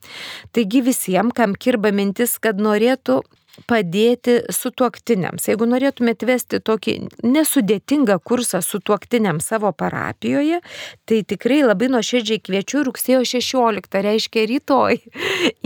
Taigi 0.56 0.80
visiems, 0.88 1.36
kam 1.36 1.52
kirba 1.52 1.92
mintis, 1.92 2.38
kad 2.40 2.56
norėtų 2.56 3.20
padėti 3.68 4.38
sutuoktiniams. 4.52 5.46
Jeigu 5.50 5.66
norėtumėt 5.68 6.24
vesti 6.28 6.60
tokį 6.64 6.94
nesudėtingą 7.26 8.16
kursą 8.24 8.62
sutuoktiniams 8.64 9.50
savo 9.52 9.72
parapijoje, 9.76 10.62
tai 11.08 11.20
tikrai 11.28 11.60
labai 11.66 11.90
nuoširdžiai 11.92 12.42
kviečiu 12.46 12.84
rugsėjo 12.88 13.22
16, 13.28 14.02
reiškia 14.08 14.46
rytoj, 14.50 15.00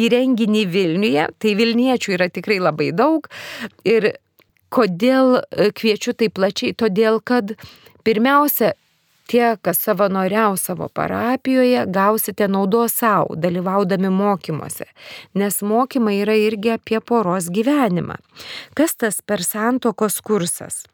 į 0.03 0.11
renginį 0.13 0.65
Vilniuje. 0.73 1.29
Tai 1.39 1.57
Vilniečių 1.61 2.17
yra 2.19 2.31
tikrai 2.33 2.59
labai 2.63 2.91
daug. 2.97 3.31
Ir 3.87 4.13
kodėl 4.75 5.41
kviečiu 5.79 6.17
taip 6.19 6.35
plačiai? 6.41 6.75
Todėl, 6.75 7.23
kad 7.23 7.55
pirmiausia, 8.07 8.75
tie, 9.29 9.57
kas 9.63 9.81
savanoriaus 9.85 10.67
savo 10.69 10.89
parapijoje, 10.89 11.85
gausite 11.87 12.49
naudos 12.49 12.99
savo, 13.01 13.37
dalyvaudami 13.37 14.11
mokymuose, 14.11 14.89
nes 15.35 15.63
mokymai 15.63 16.21
yra 16.25 16.37
irgi 16.39 16.75
apie 16.77 17.01
poros 17.01 17.51
gyvenimą. 17.51 18.19
Kas 18.75 18.97
tas 18.97 19.23
per 19.23 19.45
santokos 19.45 20.21
kursas? 20.23 20.85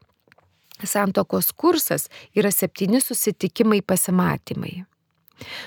Santokos 0.83 1.53
kursas 1.57 2.09
yra 2.35 2.51
septyni 2.51 3.01
susitikimai 3.01 3.83
pasimatymai. 3.87 4.83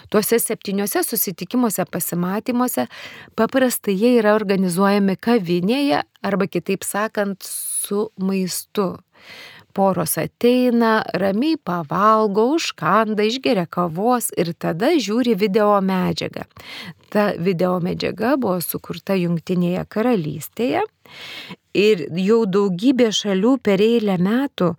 Tuose 0.09 0.39
septyniuose 0.39 1.03
susitikimuose 1.03 1.85
pasimatymuose 1.91 2.87
paprastai 3.35 3.95
jie 3.99 4.13
yra 4.19 4.35
organizuojami 4.37 5.17
kavinėje 5.19 6.03
arba 6.23 6.47
kitaip 6.47 6.85
sakant 6.87 7.43
su 7.43 8.07
maistu 8.21 8.93
poros 9.75 10.15
ateina, 10.21 11.03
ramiai 11.19 11.57
pavalgo, 11.59 12.47
užkanda, 12.55 13.25
išgeria 13.27 13.65
kavos 13.67 14.31
ir 14.39 14.53
tada 14.55 14.93
žiūri 14.95 15.35
video 15.39 15.73
medžiagą. 15.83 16.47
Ta 17.11 17.31
video 17.39 17.77
medžiaga 17.83 18.35
buvo 18.39 18.57
sukurta 18.63 19.17
Junktinėje 19.19 19.85
karalystėje 19.91 20.83
ir 21.75 22.07
jau 22.23 22.41
daugybė 22.47 23.11
šalių 23.13 23.55
per 23.63 23.83
eilę 23.83 24.17
metų 24.21 24.73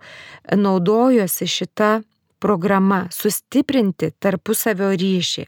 naudojosi 0.57 1.47
šitą 1.49 1.91
programa- 2.39 3.07
sustiprinti 3.19 4.11
tarpusavio 4.19 4.89
ryšį. 4.97 5.45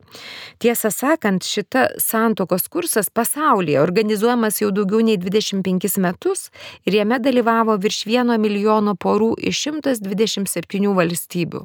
Tiesą 0.59 0.91
sakant, 0.91 1.43
šita 1.43 1.87
santokos 1.97 2.67
kursas 2.67 3.09
pasaulyje 3.09 3.79
organizuojamas 3.81 4.61
jau 4.61 4.71
daugiau 4.71 5.01
nei 5.01 5.17
25 5.17 5.97
metus 5.97 6.49
ir 6.85 6.93
jame 6.93 7.19
dalyvavo 7.19 7.77
virš 7.77 8.05
1 8.05 8.37
milijono 8.37 8.95
porų 8.95 9.35
iš 9.39 9.67
127 9.67 10.93
valstybių. 10.95 11.63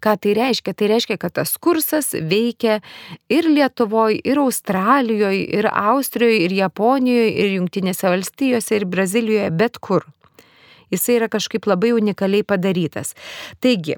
Ką 0.00 0.16
tai 0.20 0.34
reiškia? 0.34 0.74
Tai 0.74 0.86
reiškia, 0.94 1.18
kad 1.18 1.32
tas 1.32 1.56
kursas 1.58 2.12
veikia 2.14 2.80
ir 3.28 3.44
Lietuvoje, 3.44 4.20
ir 4.24 4.38
Australijoje, 4.38 5.44
ir 5.58 5.66
Austrijoje, 5.66 6.44
ir 6.44 6.52
Japonijoje, 6.52 7.34
ir 7.34 7.60
Junktinėse 7.60 8.08
valstijose, 8.08 8.76
ir 8.76 8.86
Brazilijoje, 8.86 9.50
bet 9.50 9.78
kur 9.78 10.06
jisai 10.92 11.18
yra 11.20 11.28
kažkaip 11.32 11.68
labai 11.70 11.92
unikaliai 11.96 12.46
padarytas. 12.46 13.14
Taigi, 13.60 13.96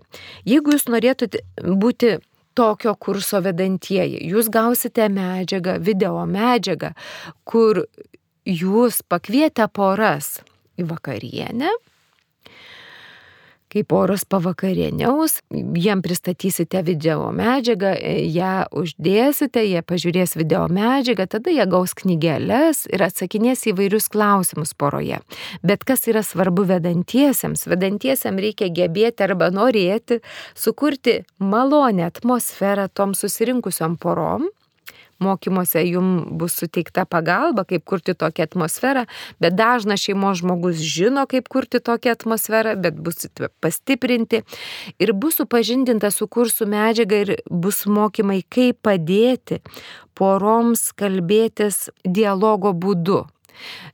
jeigu 0.49 0.77
jūs 0.77 0.89
norėtumėte 0.93 1.43
būti 1.83 2.17
tokio 2.59 2.95
kurso 3.01 3.41
vedantieji, 3.45 4.21
jūs 4.29 4.51
gausite 4.53 5.09
medžiagą, 5.13 5.79
video 5.81 6.27
medžiagą, 6.29 6.93
kur 7.49 7.85
jūs 8.49 9.01
pakvietę 9.09 9.69
poras 9.73 10.41
į 10.81 10.89
vakarienę, 10.91 11.71
kai 13.73 13.85
poros 13.89 14.25
pavakarieniaus, 14.29 15.39
jiem 15.51 16.03
pristatysite 16.05 16.83
video 16.87 17.31
medžiagą, 17.35 17.95
ją 18.35 18.53
uždėsite, 18.77 19.65
jie 19.65 19.83
pažiūrės 19.87 20.37
video 20.37 20.67
medžiagą, 20.73 21.27
tada 21.37 21.53
jie 21.55 21.67
gaus 21.71 21.97
knygelės 21.99 22.85
ir 22.93 23.07
atsakinės 23.09 23.65
įvairius 23.73 24.11
klausimus 24.13 24.75
poroje. 24.77 25.23
Bet 25.65 25.87
kas 25.89 26.07
yra 26.11 26.25
svarbu 26.27 26.67
vedantiesiems? 26.69 27.67
Vedantiesiems 27.71 28.45
reikia 28.45 28.69
gebėti 28.73 29.25
arba 29.25 29.51
norėti 29.55 30.21
sukurti 30.59 31.23
malonę 31.41 32.11
atmosferą 32.11 32.91
tom 32.93 33.17
susirinkusiom 33.17 33.97
porom 34.03 34.51
mokymuose 35.23 35.85
jums 35.87 36.27
bus 36.39 36.57
suteikta 36.61 37.05
pagalba, 37.09 37.65
kaip 37.69 37.85
kurti 37.89 38.15
tokią 38.19 38.49
atmosferą, 38.49 39.07
bet 39.43 39.57
dažnas 39.59 40.03
šeimos 40.05 40.43
žmogus 40.43 40.83
žino, 40.83 41.27
kaip 41.31 41.49
kurti 41.53 41.81
tokią 41.81 42.17
atmosferą, 42.17 42.77
bet 42.83 42.99
bus 42.99 43.29
pastiprinti 43.63 44.43
ir 45.03 45.15
bus 45.15 45.41
supažindinta 45.41 46.13
su 46.15 46.29
kursų 46.29 46.69
medžiaga 46.73 47.23
ir 47.27 47.37
bus 47.51 47.85
mokymai, 47.87 48.43
kaip 48.43 48.83
padėti 48.83 49.63
poroms 50.19 50.91
kalbėtis 50.99 51.89
dialogo 52.05 52.75
būdu. 52.75 53.23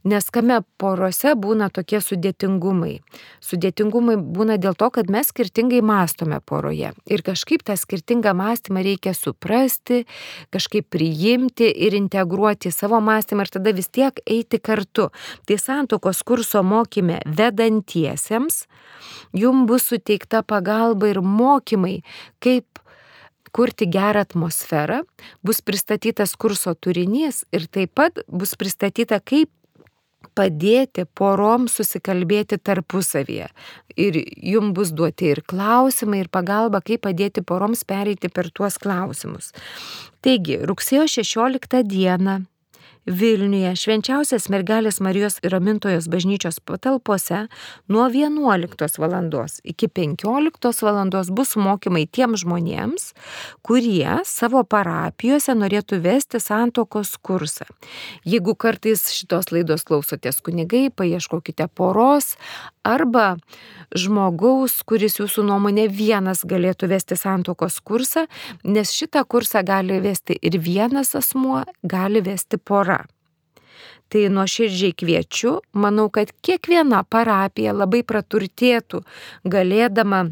Nes 0.08 0.28
kame 0.34 0.60
porose 0.80 1.34
būna 1.38 1.68
tokie 1.74 2.00
sudėtingumai. 2.04 2.98
Sudėtingumai 3.44 4.16
būna 4.18 4.58
dėl 4.60 4.76
to, 4.78 4.90
kad 4.94 5.10
mes 5.12 5.30
skirtingai 5.32 5.80
mastome 5.84 6.40
poroje. 6.44 6.92
Ir 7.10 7.24
kažkaip 7.26 7.64
tą 7.66 7.76
skirtingą 7.78 8.34
mąstymą 8.38 8.84
reikia 8.86 9.14
suprasti, 9.16 10.04
kažkaip 10.54 10.88
priimti 10.94 11.68
ir 11.68 11.96
integruoti 11.98 12.72
į 12.72 12.76
savo 12.76 13.00
mąstymą 13.04 13.46
ir 13.46 13.54
tada 13.58 13.74
vis 13.76 13.90
tiek 13.92 14.22
eiti 14.26 14.60
kartu. 14.60 15.10
Tai 15.46 15.60
santokos 15.60 16.24
kurso 16.26 16.64
mokyme 16.66 17.22
vedantiesiems 17.26 18.64
jums 19.32 19.66
bus 19.68 19.88
suteikta 19.90 20.42
pagalba 20.42 21.10
ir 21.10 21.20
mokymai, 21.20 22.00
kaip 22.42 22.80
kurti 23.52 23.88
gerą 23.90 24.24
atmosferą, 24.26 25.02
bus 25.44 25.62
pristatytas 25.64 26.34
kurso 26.36 26.74
turinys 26.74 27.44
ir 27.52 27.66
taip 27.66 27.94
pat 27.98 28.20
bus 28.28 28.54
pristatyta, 28.58 29.20
kaip 29.20 29.50
padėti 30.38 31.04
porom 31.18 31.66
susikalbėti 31.70 32.58
tarpusavyje. 32.62 33.48
Ir 33.98 34.18
jums 34.22 34.74
bus 34.76 34.92
duoti 34.94 35.32
ir 35.32 35.42
klausimai, 35.46 36.22
ir 36.24 36.30
pagalba, 36.30 36.82
kaip 36.84 37.04
padėti 37.06 37.42
poroms 37.46 37.84
pereiti 37.86 38.30
per 38.30 38.50
tuos 38.54 38.78
klausimus. 38.82 39.52
Taigi, 40.22 40.60
rugsėjo 40.66 41.06
16 41.18 41.82
dieną 41.86 42.40
Vilniuje 43.08 43.70
švenčiausias 43.72 44.50
mergelės 44.52 44.98
Marijos 45.00 45.38
ramintojos 45.40 46.10
bažnyčios 46.12 46.58
patalpose 46.60 47.46
nuo 47.88 48.04
11 48.12 48.98
val. 49.00 49.46
iki 49.64 49.88
15 49.88 50.82
val. 50.84 51.08
bus 51.32 51.56
mokymai 51.56 52.04
tiems 52.04 52.44
žmonėms, 52.44 53.14
kurie 53.64 54.20
savo 54.28 54.60
parapijose 54.64 55.56
norėtų 55.56 56.02
vesti 56.04 56.40
santokos 56.40 57.16
kursą. 57.16 57.64
Jeigu 58.28 58.54
kartais 58.54 59.08
šitos 59.08 59.52
laidos 59.56 59.88
klausotės 59.88 60.42
kunigai, 60.44 60.90
paieškokite 60.90 61.68
poros 61.72 62.36
arba 62.88 63.36
žmogaus, 63.96 64.80
kuris 64.88 65.18
jūsų 65.20 65.44
nuomonė 65.48 65.88
vienas 65.92 66.44
galėtų 66.48 66.90
vesti 66.92 67.18
santokos 67.18 67.78
kursą, 67.84 68.26
nes 68.64 68.92
šitą 68.94 69.24
kursą 69.28 69.62
gali 69.66 70.00
vesti 70.04 70.36
ir 70.40 70.58
vienas 70.62 71.14
asmuo, 71.18 71.62
gali 71.82 72.24
vesti 72.24 72.58
pora. 72.58 73.04
Tai 74.08 74.24
nuoširdžiai 74.32 74.94
kviečiu, 74.96 75.58
manau, 75.76 76.08
kad 76.08 76.32
kiekviena 76.44 77.02
parapija 77.12 77.74
labai 77.76 78.00
praturtėtų, 78.08 79.02
galėdama 79.44 80.30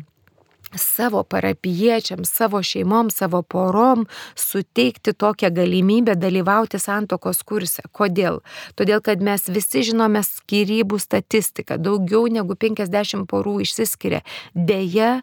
savo 0.75 1.23
parapiečiams, 1.23 2.31
savo 2.31 2.63
šeimom, 2.63 3.11
savo 3.11 3.43
porom 3.43 4.07
suteikti 4.35 5.13
tokią 5.13 5.51
galimybę 5.55 6.17
dalyvauti 6.19 6.81
santokos 6.83 7.43
kurse. 7.47 7.85
Kodėl? 7.93 8.41
Todėl, 8.77 9.03
kad 9.05 9.23
mes 9.23 9.49
visi 9.49 9.85
žinome 9.91 10.23
skirybų 10.27 10.99
statistiką. 11.01 11.79
Daugiau 11.79 12.27
negu 12.33 12.57
50 12.57 13.29
porų 13.31 13.61
išsiskiria. 13.67 14.23
Deja, 14.55 15.21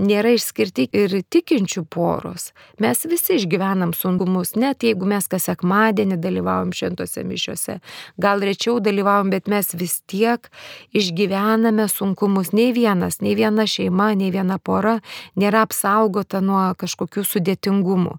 nėra 0.00 0.32
išskirti 0.34 0.86
ir 0.96 1.14
tikinčių 1.32 1.84
poros. 1.92 2.50
Mes 2.82 3.04
visi 3.08 3.36
išgyvenam 3.38 3.92
sunkumus, 3.96 4.54
net 4.56 4.84
jeigu 4.86 5.08
mes 5.08 5.28
kas 5.30 5.48
sekmadienį 5.50 6.18
dalyvavom 6.22 6.72
šventose 6.76 7.24
mišiuose. 7.26 7.78
Gal 8.20 8.44
rečiau 8.46 8.78
dalyvavom, 8.82 9.32
bet 9.34 9.50
mes 9.50 9.74
vis 9.76 10.00
tiek 10.10 10.50
išgyvename 10.96 11.86
sunkumus. 11.90 12.54
Nei 12.56 12.72
vienas, 12.76 13.20
nei 13.24 13.36
viena 13.38 13.66
šeima, 13.68 14.12
nei 14.18 14.32
viena 14.34 14.58
pora 14.58 14.98
nėra 15.38 15.64
apsaugota 15.68 16.42
nuo 16.44 16.70
kažkokių 16.80 17.26
sudėtingumų. 17.26 18.16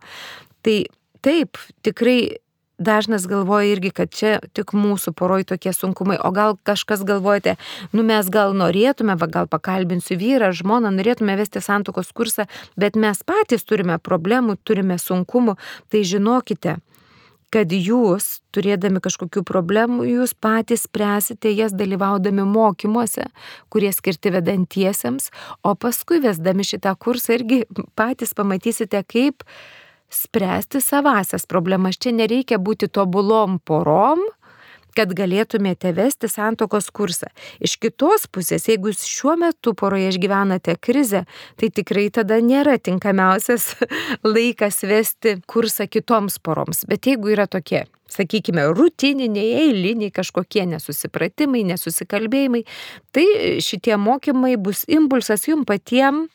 Tai 0.62 0.78
taip, 1.26 1.58
tikrai 1.86 2.41
dažnas 2.82 3.28
galvoja 3.30 3.72
irgi, 3.72 3.94
kad 3.96 4.12
čia 4.14 4.40
tik 4.58 4.74
mūsų 4.78 5.14
poroj 5.18 5.46
tokie 5.54 5.74
sunkumai, 5.76 6.18
o 6.18 6.34
gal 6.36 6.58
kažkas 6.68 7.06
galvojate, 7.08 7.58
nu 7.94 8.06
mes 8.08 8.30
gal 8.34 8.56
norėtume, 8.58 9.16
va, 9.22 9.30
gal 9.32 9.50
pakalbinsiu 9.52 10.18
vyrą, 10.20 10.52
žmoną, 10.58 10.92
norėtume 10.98 11.38
vesti 11.40 11.64
santokos 11.64 12.12
kursą, 12.16 12.48
bet 12.76 13.00
mes 13.00 13.24
patys 13.24 13.68
turime 13.68 14.00
problemų, 14.02 14.58
turime 14.66 14.98
sunkumų, 15.02 15.58
tai 15.94 16.06
žinokite, 16.08 16.80
kad 17.52 17.74
jūs, 17.76 18.40
turėdami 18.56 19.02
kažkokių 19.04 19.44
problemų, 19.48 20.06
jūs 20.08 20.34
patys 20.40 20.86
spręsite 20.88 21.52
jas 21.52 21.76
dalyvaudami 21.76 22.46
mokymuose, 22.48 23.28
kurie 23.72 23.92
skirti 23.96 24.32
vedantiesiems, 24.32 25.30
o 25.68 25.76
paskui 25.76 26.22
vesdami 26.24 26.66
šitą 26.68 26.96
kursą 26.96 27.36
irgi 27.40 27.66
patys 28.00 28.32
pamatysite, 28.38 29.04
kaip 29.04 29.44
spręsti 30.12 30.82
savasias 30.82 31.48
problemas. 31.48 31.98
Čia 31.98 32.14
nereikia 32.16 32.60
būti 32.62 32.92
tobulom 32.92 33.60
porom, 33.64 34.22
kad 34.96 35.14
galėtumėte 35.16 35.94
vesti 35.96 36.30
santokos 36.32 36.90
kursą. 36.94 37.30
Iš 37.64 37.78
kitos 37.82 38.28
pusės, 38.32 38.68
jeigu 38.70 38.92
jūs 38.92 39.06
šiuo 39.08 39.38
metu 39.40 39.74
poroje 39.78 40.12
išgyvenate 40.12 40.76
krizę, 40.84 41.24
tai 41.60 41.72
tikrai 41.74 42.10
tada 42.14 42.42
nėra 42.44 42.78
tinkamiausias 42.82 43.72
laikas 44.36 44.82
vesti 44.88 45.38
kursą 45.48 45.88
kitoms 45.92 46.40
poroms. 46.44 46.84
Bet 46.90 47.08
jeigu 47.08 47.32
yra 47.36 47.48
tokie, 47.52 47.86
sakykime, 48.12 48.68
rutininiai, 48.76 49.64
eiliniai 49.64 50.12
kažkokie 50.16 50.68
nesusipratimai, 50.74 51.64
nesusikalbėjimai, 51.72 52.66
tai 53.16 53.26
šitie 53.64 53.96
mokymai 53.96 54.58
bus 54.60 54.84
impulsas 54.92 55.48
jum 55.48 55.66
patiem 55.68 56.26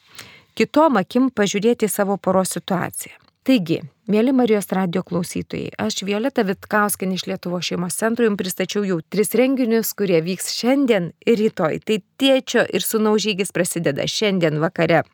kitom 0.56 0.96
akim 1.02 1.28
pažiūrėti 1.28 1.88
į 1.88 1.92
savo 1.92 2.16
poros 2.16 2.56
situaciją. 2.56 3.25
Taigi, 3.46 3.76
mėly 4.10 4.32
Marijos 4.34 4.66
radio 4.74 5.04
klausytojai, 5.06 5.68
aš 5.78 6.00
Violeta 6.02 6.42
Vitkauskin 6.42 7.12
iš 7.14 7.28
Lietuvo 7.30 7.60
šeimos 7.62 7.94
centro 7.94 8.26
jums 8.26 8.40
pristačiau 8.40 8.82
jau 8.82 8.96
tris 9.06 9.30
renginius, 9.38 9.92
kurie 9.94 10.18
vyks 10.26 10.48
šiandien 10.50 11.12
ir 11.22 11.38
rytoj. 11.38 11.78
Tai 11.86 12.00
tėčio 12.18 12.64
ir 12.66 12.82
sunaužygis 12.82 13.54
prasideda 13.54 14.08
šiandien 14.10 14.58
vakare 14.58 15.04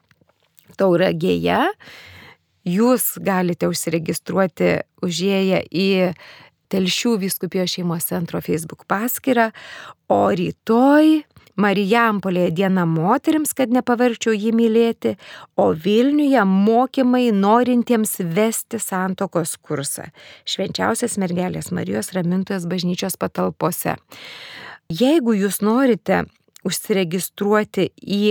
Tauragėje. 0.80 1.58
Jūs 2.72 3.10
galite 3.20 3.68
užsiregistruoti 3.68 4.78
užėję 5.04 5.60
į 5.68 5.90
Telšių 6.72 7.18
viskupijos 7.26 7.76
šeimos 7.76 8.08
centro 8.08 8.40
Facebook 8.40 8.86
paskyrą, 8.88 9.50
o 10.08 10.22
rytoj 10.32 11.18
Marijampolėje 11.60 12.52
diena 12.56 12.84
moteriams, 12.88 13.52
kad 13.56 13.72
nepavarčiau 13.74 14.32
jį 14.32 14.52
mylėti, 14.56 15.16
o 15.60 15.72
Vilniuje 15.76 16.44
mokymai 16.48 17.26
norintiems 17.36 18.16
vesti 18.36 18.80
santokos 18.80 19.58
kursą. 19.60 20.08
Švenčiausias 20.48 21.18
mergelės 21.20 21.68
Marijos 21.74 22.14
ramintojas 22.16 22.64
bažnyčios 22.70 23.18
patalpose. 23.20 23.98
Jeigu 24.92 25.36
jūs 25.36 25.60
norite 25.64 26.24
užsiregistruoti 26.64 27.90
į 28.00 28.24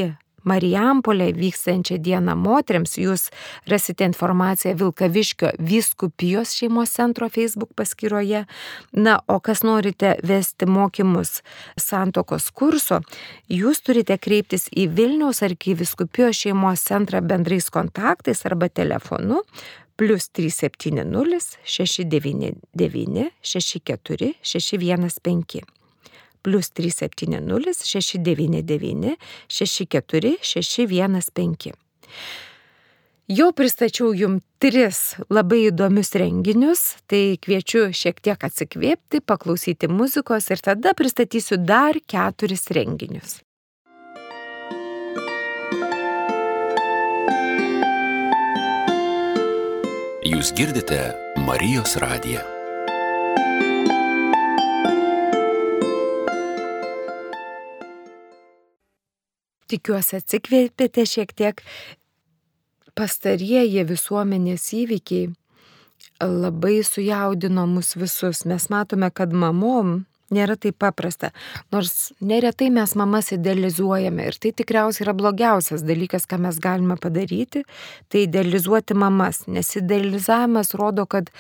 Marijampolė 0.44 1.32
vykstančią 1.38 1.98
dieną 2.02 2.36
moteriams. 2.40 2.98
Jūs 2.98 3.28
rasite 3.70 4.08
informaciją 4.10 4.76
Vilkaviškio 4.80 5.52
Vyskupijos 5.60 6.56
šeimos 6.58 6.94
centro 6.96 7.30
Facebook 7.30 7.74
paskyroje. 7.76 8.46
Na, 8.92 9.20
o 9.28 9.40
kas 9.40 9.64
norite 9.64 10.16
vesti 10.24 10.66
mokymus 10.66 11.42
santokos 11.80 12.50
kurso, 12.52 13.02
jūs 13.50 13.84
turite 13.86 14.18
kreiptis 14.18 14.68
į 14.72 14.88
Vilniaus 14.96 15.44
arkiviskupijos 15.46 16.46
šeimos 16.46 16.88
centrą 16.88 17.22
bendrais 17.22 17.70
kontaktais 17.70 18.46
arba 18.50 18.70
telefonu 18.70 19.44
plus 20.02 20.30
370 20.30 21.58
699 21.64 23.30
64 23.42 24.34
615 24.42 25.81
plus 26.44 26.72
370 26.78 27.86
699 27.86 29.18
64 29.48 30.38
615. 30.42 31.76
Jau 33.32 33.52
pristačiau 33.56 34.10
jums 34.18 34.44
tris 34.60 34.98
labai 35.32 35.62
įdomius 35.70 36.12
renginius, 36.20 36.82
tai 37.08 37.38
kviečiu 37.40 37.88
šiek 37.96 38.20
tiek 38.20 38.44
atsikvėpti, 38.44 39.22
paklausyti 39.24 39.88
muzikos 39.88 40.50
ir 40.52 40.60
tada 40.60 40.92
pristatysiu 40.98 41.62
dar 41.62 41.96
keturis 42.12 42.68
renginius. 42.76 43.40
Jūs 50.22 50.52
girdite 50.58 51.00
Marijos 51.48 51.96
radiją. 52.04 52.61
Tikiuosi 59.72 60.20
atsikvėpėte 60.20 61.06
šiek 61.08 61.34
tiek. 61.38 61.64
Pastarieji 62.98 63.86
visuomenės 63.88 64.68
įvykiai 64.76 65.32
labai 66.22 66.82
sujaudino 66.84 67.66
mus 67.68 67.96
visus. 67.96 68.46
Mes 68.46 68.68
matome, 68.70 69.10
kad 69.14 69.34
mamom 69.34 70.02
nėra 70.32 70.56
taip 70.60 70.78
paprasta. 70.82 71.32
Nors 71.74 72.12
neretai 72.24 72.70
mes 72.74 72.96
mamas 73.00 73.32
idealizuojame 73.36 74.30
ir 74.30 74.40
tai 74.42 74.54
tikriausiai 74.56 75.06
yra 75.06 75.16
blogiausias 75.18 75.84
dalykas, 75.88 76.28
ką 76.30 76.40
mes 76.46 76.60
galime 76.64 76.98
padaryti, 77.02 77.66
tai 78.10 78.26
idealizuoti 78.28 78.98
mamas. 78.98 79.46
Nes 79.48 79.76
idealizavimas 79.80 80.74
rodo, 80.80 81.06
kad 81.06 81.32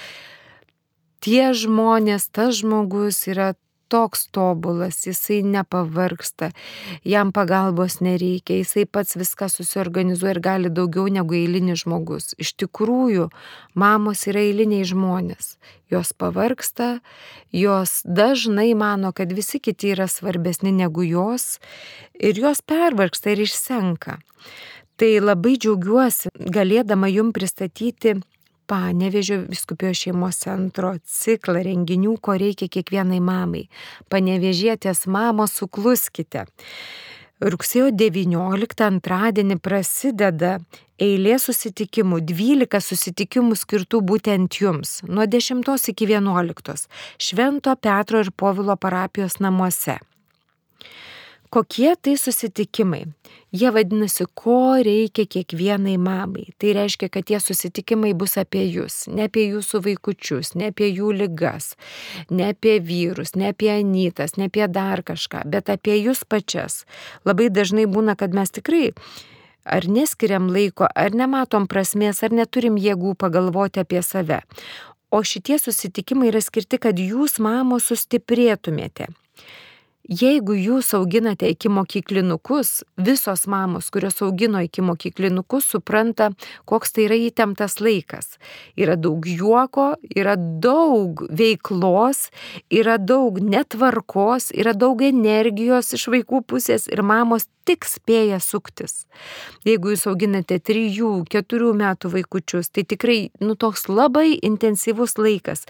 tie 1.24 1.52
žmonės, 1.56 2.30
tas 2.36 2.60
žmogus 2.62 3.24
yra 3.32 3.54
toks 3.92 4.28
tobulas, 4.32 5.02
jisai 5.08 5.42
nepavarksta, 5.44 6.52
jam 7.04 7.34
pagalbos 7.36 8.00
nereikia, 8.04 8.62
jisai 8.62 8.86
pats 8.88 9.18
viską 9.20 9.50
susiorganizuoja 9.52 10.38
ir 10.38 10.42
gali 10.44 10.72
daugiau 10.72 11.12
negu 11.12 11.36
eilinis 11.36 11.84
žmogus. 11.84 12.32
Iš 12.42 12.54
tikrųjų, 12.64 13.28
mamos 13.76 14.24
yra 14.32 14.44
eiliniai 14.48 14.88
žmonės. 14.88 15.56
Jos 15.92 16.14
pavarksta, 16.16 17.02
jos 17.52 18.00
dažnai 18.08 18.72
mano, 18.80 19.12
kad 19.12 19.34
visi 19.36 19.60
kiti 19.60 19.92
yra 19.96 20.08
svarbesni 20.08 20.72
negu 20.72 21.04
jos 21.04 21.58
ir 22.16 22.40
jos 22.40 22.64
pervarksta 22.64 23.36
ir 23.36 23.44
išsenka. 23.44 24.22
Tai 24.96 25.12
labai 25.20 25.58
džiaugiuosi 25.58 26.32
galėdama 26.54 27.10
jum 27.12 27.32
pristatyti 27.36 28.20
Panevežio 28.72 29.42
viskupijos 29.50 30.00
šeimos 30.00 30.38
centro 30.46 30.94
ciklą 31.04 31.60
renginių, 31.68 32.14
ko 32.24 32.38
reikia 32.40 32.70
kiekvienai 32.72 33.20
mamai. 33.20 33.66
Panevežėtės 34.08 35.10
mamos 35.12 35.58
sukluskite. 35.60 36.46
Rugsėjo 37.42 37.90
19 37.98 38.86
antradienį 38.86 39.58
prasideda 39.66 40.54
eilė 41.02 41.36
susitikimų, 41.42 42.22
12 42.30 42.80
susitikimų 42.86 43.58
skirtų 43.60 44.00
būtent 44.08 44.62
jums, 44.62 45.02
nuo 45.04 45.26
10 45.26 45.68
iki 45.92 46.08
11 46.14 46.88
Švento 47.18 47.76
Petro 47.76 48.24
ir 48.24 48.32
Povilo 48.32 48.78
parapijos 48.78 49.42
namuose. 49.44 49.98
Kokie 51.52 51.96
tai 52.02 52.18
susitikimai? 52.18 53.06
Jie 53.52 53.72
vadinasi, 53.76 54.24
ko 54.40 54.78
reikia 54.80 55.26
kiekvienai 55.28 55.98
mamai. 56.00 56.46
Tai 56.56 56.70
reiškia, 56.78 57.10
kad 57.12 57.26
tie 57.28 57.42
susitikimai 57.44 58.14
bus 58.16 58.38
apie 58.40 58.62
jūs, 58.72 59.10
ne 59.12 59.26
apie 59.28 59.44
jūsų 59.50 59.82
vaikučius, 59.84 60.54
ne 60.56 60.70
apie 60.72 60.88
jų 60.88 61.10
ligas, 61.12 61.74
ne 62.32 62.46
apie 62.54 62.78
vyrus, 62.80 63.34
ne 63.36 63.50
apie 63.52 63.68
anytas, 63.74 64.38
ne 64.40 64.48
apie 64.48 64.64
dar 64.72 65.04
kažką, 65.04 65.42
bet 65.52 65.68
apie 65.74 65.98
jūs 66.00 66.24
pačias. 66.24 66.86
Labai 67.28 67.50
dažnai 67.52 67.84
būna, 67.84 68.16
kad 68.16 68.32
mes 68.32 68.56
tikrai 68.56 68.94
ar 69.68 69.90
neskiriam 69.92 70.48
laiko, 70.56 70.88
ar 70.88 71.12
nematom 71.12 71.68
prasmės, 71.68 72.24
ar 72.24 72.32
neturim 72.32 72.80
jėgų 72.80 73.18
pagalvoti 73.20 73.84
apie 73.84 74.00
save. 74.08 74.40
O 75.12 75.20
šitie 75.20 75.60
susitikimai 75.60 76.32
yra 76.32 76.40
skirti, 76.40 76.80
kad 76.80 76.96
jūs, 76.96 77.42
mamos, 77.44 77.92
sustiprėtumėte. 77.92 79.12
Jeigu 80.12 80.58
jūs 80.60 80.90
auginate 80.98 81.48
iki 81.48 81.70
mokyklinukus, 81.72 82.82
visos 83.00 83.46
mamos, 83.48 83.88
kurios 83.96 84.18
augino 84.26 84.60
iki 84.60 84.84
mokyklinukus, 84.84 85.70
supranta, 85.72 86.34
koks 86.68 86.92
tai 86.92 87.06
yra 87.06 87.16
įtemptas 87.30 87.78
laikas. 87.80 88.34
Yra 88.76 88.98
daug 89.00 89.24
juoko, 89.24 89.94
yra 90.12 90.36
daug 90.36 91.24
veiklos, 91.32 92.26
yra 92.68 92.98
daug 93.00 93.40
netvarkos, 93.40 94.50
yra 94.52 94.76
daug 94.76 95.00
energijos 95.08 95.94
iš 95.96 96.10
vaikų 96.12 96.44
pusės 96.44 96.92
ir 96.92 97.06
mamos 97.08 97.48
tik 97.64 97.88
spėja 97.88 98.44
suktis. 98.44 99.06
Jeigu 99.64 99.96
jūs 99.96 100.10
auginate 100.12 100.60
3-4 100.60 101.72
metų 101.86 102.12
vaikučius, 102.18 102.68
tai 102.68 102.84
tikrai, 102.84 103.20
nu, 103.40 103.56
toks 103.56 103.88
labai 103.88 104.34
intensyvus 104.44 105.16
laikas. 105.22 105.70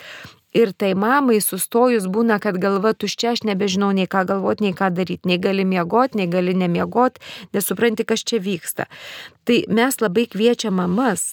Ir 0.52 0.74
tai 0.76 0.92
mamai 1.00 1.40
sustojus 1.40 2.10
būna, 2.12 2.36
kad 2.44 2.58
galva 2.60 2.92
tuščia, 2.92 3.36
aš 3.36 3.46
nebežinau 3.48 3.94
nei 3.96 4.10
ką 4.12 4.26
galvoti, 4.28 4.68
nei 4.68 4.76
ką 4.76 4.90
daryti, 4.92 5.30
nei 5.32 5.40
gali 5.40 5.64
miegoti, 5.68 6.20
nei 6.20 6.28
gali 6.32 6.56
nemiegoti, 6.58 7.24
nesupranti, 7.56 8.04
kas 8.08 8.26
čia 8.28 8.42
vyksta. 8.44 8.90
Tai 9.48 9.62
mes 9.72 10.02
labai 10.04 10.28
kviečiam 10.28 10.76
mamas, 10.76 11.32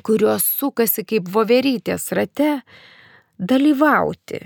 kurios 0.00 0.48
sukasi 0.48 1.04
kaip 1.04 1.28
voverytės 1.28 2.08
rate, 2.16 2.62
dalyvauti 3.36 4.40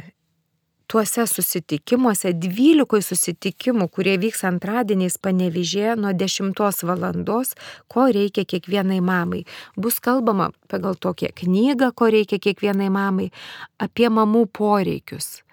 tuose 0.91 1.27
susitikimuose, 1.31 2.33
12 2.33 3.03
susitikimų, 3.03 3.89
kurie 3.93 4.17
vyks 4.23 4.45
antradieniais 4.49 5.19
panevižė 5.23 5.97
nuo 6.01 6.13
10 6.13 6.85
valandos, 6.91 7.55
ko 7.89 8.07
reikia 8.13 8.45
kiekvienai 8.45 9.01
mamai. 9.01 9.45
Bus 9.77 10.01
kalbama 10.01 10.53
pagal 10.69 10.95
tokią 10.95 11.33
knygą, 11.43 11.93
ko 11.95 12.11
reikia 12.13 12.39
kiekvienai 12.39 12.91
mamai, 12.91 13.31
apie 13.79 14.09
mamų 14.11 14.47
poreikius 14.53 15.46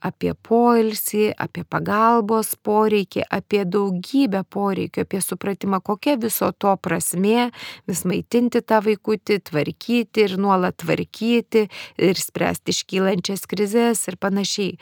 apie 0.00 0.32
poilsį, 0.48 1.30
apie 1.38 1.64
pagalbos 1.68 2.54
poreikį, 2.64 3.24
apie 3.30 3.62
daugybę 3.68 4.42
poreikių, 4.48 5.04
apie 5.04 5.20
supratimą, 5.24 5.80
kokia 5.84 6.16
viso 6.20 6.50
to 6.52 6.74
prasme, 6.80 7.50
vis 7.90 8.04
maitinti 8.08 8.62
tą 8.62 8.80
vaikutį, 8.86 9.40
tvarkyti 9.50 10.26
ir 10.26 10.36
nuolat 10.40 10.80
tvarkyti 10.80 11.66
ir 12.00 12.20
spręsti 12.20 12.74
iškylančias 12.74 13.46
krizės 13.50 14.06
ir 14.08 14.18
panašiai. 14.20 14.78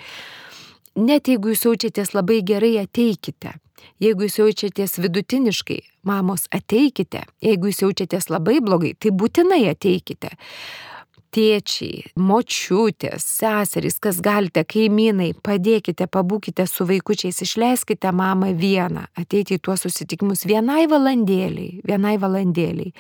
Net 0.99 1.31
jeigu 1.31 1.53
jūs 1.53 1.65
jaučiatės 1.69 2.15
labai 2.17 2.41
gerai, 2.43 2.75
ateikite. 2.83 3.55
Jeigu 4.03 4.27
jūs 4.27 4.41
jaučiatės 4.41 4.97
vidutiniškai, 4.99 5.79
mamos, 6.07 6.49
ateikite. 6.55 7.23
Jeigu 7.45 7.71
jūs 7.71 7.85
jaučiatės 7.85 8.27
labai 8.33 8.59
blogai, 8.65 8.97
tai 8.99 9.15
būtinai 9.15 9.63
ateikite 9.71 10.35
tėčiai, 11.35 12.09
močiutės, 12.17 13.25
seserys, 13.39 13.99
kas 14.03 14.21
galite, 14.25 14.65
kaimynai, 14.65 15.33
padėkite, 15.45 16.09
pabūkite 16.11 16.67
su 16.69 16.87
vaikučiais, 16.89 17.43
išleiskite 17.45 18.13
mamą 18.15 18.53
vieną, 18.59 19.07
ateiti 19.19 19.59
į 19.59 19.63
tuos 19.69 19.85
susitikimus 19.87 20.47
vienai 20.49 20.87
valandėliai, 20.91 21.83
vienai 21.89 22.17
valandėliai. 22.23 22.95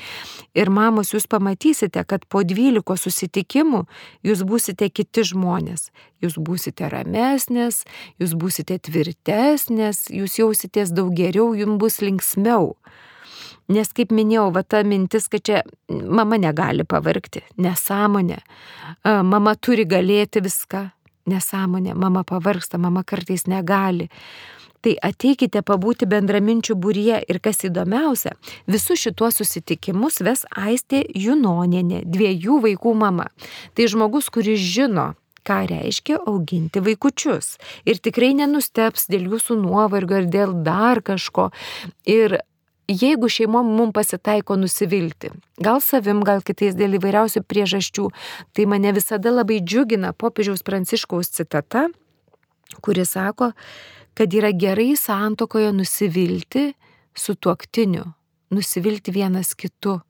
Ir 0.58 0.72
mamos, 0.74 1.14
jūs 1.14 1.28
pamatysite, 1.30 2.04
kad 2.08 2.26
po 2.28 2.44
12 2.46 2.98
susitikimų 3.04 3.84
jūs 4.26 4.44
būsite 4.46 4.90
kiti 4.92 5.26
žmonės. 5.32 5.88
Jūs 6.18 6.34
būsite 6.42 6.88
ramesnės, 6.90 7.84
jūs 8.18 8.34
būsite 8.34 8.80
tvirtesnės, 8.82 10.08
jūs 10.10 10.40
jausitės 10.40 10.90
daug 10.90 11.12
geriau, 11.14 11.52
jums 11.54 11.78
bus 11.78 12.00
linksmiau. 12.02 12.72
Nes 13.68 13.90
kaip 13.92 14.12
minėjau, 14.16 14.46
va 14.56 14.62
ta 14.64 14.80
mintis, 14.80 15.26
kad 15.28 15.44
čia 15.44 15.62
mama 15.88 16.38
negali 16.40 16.86
pavarkti, 16.88 17.42
nesąmonė. 17.60 18.38
Mama 19.04 19.52
turi 19.60 19.84
galėti 19.84 20.40
viską, 20.44 20.86
nesąmonė. 21.28 21.92
Mama 21.92 22.24
pavarksta, 22.24 22.80
mama 22.80 23.04
kartais 23.04 23.44
negali. 23.44 24.08
Tai 24.80 24.94
ateikite 25.02 25.60
pabūti 25.66 26.06
bendraminčių 26.08 26.76
būryje 26.78 27.20
ir 27.28 27.40
kas 27.42 27.64
įdomiausia, 27.66 28.36
visus 28.70 29.02
šituos 29.02 29.40
susitikimus 29.42 30.20
ves 30.22 30.44
Aistė 30.54 31.02
Junoninė, 31.18 32.04
dviejų 32.06 32.60
vaikų 32.64 32.94
mama. 32.96 33.26
Tai 33.74 33.88
žmogus, 33.90 34.30
kuris 34.32 34.62
žino, 34.62 35.10
ką 35.44 35.64
reiškia 35.70 36.20
auginti 36.30 36.80
vaikučius. 36.84 37.56
Ir 37.90 37.98
tikrai 38.00 38.34
nenusteps 38.38 39.10
dėl 39.10 39.26
jūsų 39.34 39.58
nuovargio 39.64 40.22
ir 40.22 40.30
dėl 40.30 40.54
dar 40.62 41.02
kažko. 41.02 41.50
Ir 42.06 42.38
jeigu 42.88 43.28
šeimom 43.28 43.68
mums 43.76 43.92
pasitaiko 43.94 44.56
nusivilti, 44.56 45.30
gal 45.60 45.80
savim, 45.84 46.22
gal 46.24 46.40
kitais 46.44 46.76
dėl 46.78 46.96
įvairiausių 46.98 47.44
priežasčių, 47.44 48.08
tai 48.56 48.66
mane 48.66 48.92
visada 48.96 49.32
labai 49.32 49.60
džiugina 49.60 50.14
popiežiaus 50.16 50.64
pranciškaus 50.64 51.30
citata, 51.36 51.88
kuris 52.80 53.12
sako, 53.16 53.52
kad 54.16 54.34
yra 54.34 54.52
gerai 54.56 54.94
santokoje 54.96 55.72
nusivilti 55.72 56.72
su 57.14 57.34
tuoktiniu, 57.34 58.06
nusivilti 58.50 59.12
vienas 59.12 59.54
kitu, 59.54 60.00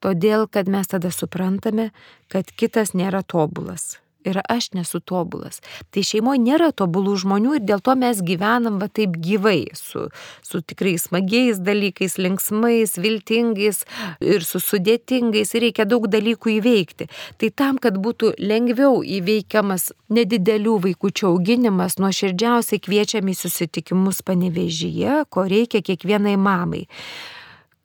todėl 0.00 0.46
kad 0.48 0.70
mes 0.70 0.88
tada 0.88 1.10
suprantame, 1.10 1.90
kad 2.28 2.48
kitas 2.54 2.94
nėra 2.94 3.24
tobulas 3.26 4.03
ir 4.24 4.40
aš 4.48 4.70
nesu 4.74 5.00
tobulas. 5.00 5.60
Tai 5.92 6.04
šeimoje 6.04 6.40
nėra 6.42 6.70
tobulų 6.76 7.16
žmonių 7.24 7.58
ir 7.58 7.66
dėl 7.68 7.82
to 7.84 7.94
mes 7.98 8.22
gyvenam 8.24 8.80
va 8.82 8.88
taip 8.88 9.16
gyvai, 9.20 9.68
su, 9.78 10.08
su 10.42 10.62
tikrai 10.62 10.96
smagiais 11.00 11.60
dalykais, 11.64 12.16
linksmais, 12.18 12.96
viltingais 12.98 13.84
ir 14.24 14.46
su 14.46 14.62
sudėtingais 14.62 15.54
ir 15.54 15.66
reikia 15.68 15.86
daug 15.88 16.08
dalykų 16.10 16.56
įveikti. 16.58 17.08
Tai 17.38 17.52
tam, 17.54 17.78
kad 17.82 18.00
būtų 18.00 18.34
lengviau 18.40 19.02
įveikiamas 19.04 19.92
nedidelių 20.14 20.80
vaikųčių 20.88 21.30
auginimas, 21.30 21.98
nuoširdžiausiai 22.02 22.82
kviečiami 22.82 23.36
susitikimus 23.36 24.22
panevežyje, 24.26 25.24
ko 25.30 25.48
reikia 25.50 25.84
kiekvienai 25.84 26.36
mamai 26.40 26.84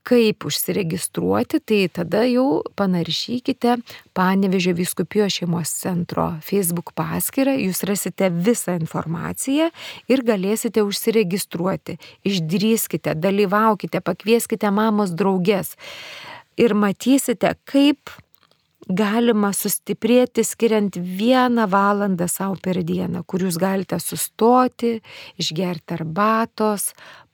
kaip 0.07 0.45
užsiregistruoti, 0.47 1.59
tai 1.59 1.79
tada 1.93 2.23
jau 2.29 2.61
panaršykite 2.79 3.77
Panevežio 4.17 4.73
viskupijos 4.77 5.35
šeimos 5.39 5.73
centro 5.81 6.31
Facebook 6.45 6.93
paskyrą, 6.97 7.53
jūs 7.59 7.83
rasite 7.87 8.31
visą 8.33 8.77
informaciją 8.79 9.69
ir 10.11 10.23
galėsite 10.25 10.83
užsiregistruoti. 10.85 11.99
Išdrįskite, 12.27 13.15
dalyvaukite, 13.19 14.01
pakvieskite 14.01 14.71
mamos 14.73 15.13
draugės 15.15 15.75
ir 16.59 16.75
matysite, 16.75 17.53
kaip 17.69 18.11
galima 18.89 19.51
sustiprėti 19.53 20.43
skiriant 20.45 20.97
vieną 20.97 21.67
valandą 21.69 22.25
savo 22.27 22.57
per 22.63 22.81
dieną, 22.83 23.21
kur 23.29 23.45
jūs 23.45 23.59
galite 23.61 23.99
sustoti, 24.01 24.97
išgerti 25.37 25.93
arbatos, 25.99 26.89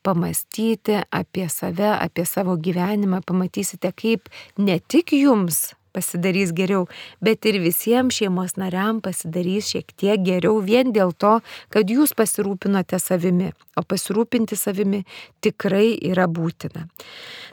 pamastyti 0.06 1.00
apie 1.10 1.48
save, 1.52 1.90
apie 1.98 2.26
savo 2.28 2.54
gyvenimą, 2.56 3.24
pamatysite, 3.26 3.90
kaip 3.96 4.30
ne 4.58 4.78
tik 4.78 5.16
jums 5.18 5.72
pasidarys 5.96 6.52
geriau, 6.56 6.84
bet 7.24 7.46
ir 7.48 7.58
visiems 7.64 8.18
šeimos 8.20 8.58
nariam 8.60 9.00
pasidarys 9.04 9.72
šiek 9.72 9.94
tiek 9.96 10.22
geriau 10.26 10.60
vien 10.64 10.92
dėl 10.92 11.14
to, 11.16 11.38
kad 11.72 11.90
jūs 11.92 12.12
pasirūpinote 12.18 13.00
savimi, 13.00 13.54
o 13.76 13.84
pasirūpinti 13.84 14.56
savimi 14.58 15.02
tikrai 15.44 15.92
yra 16.10 16.26
būtina. 16.28 16.86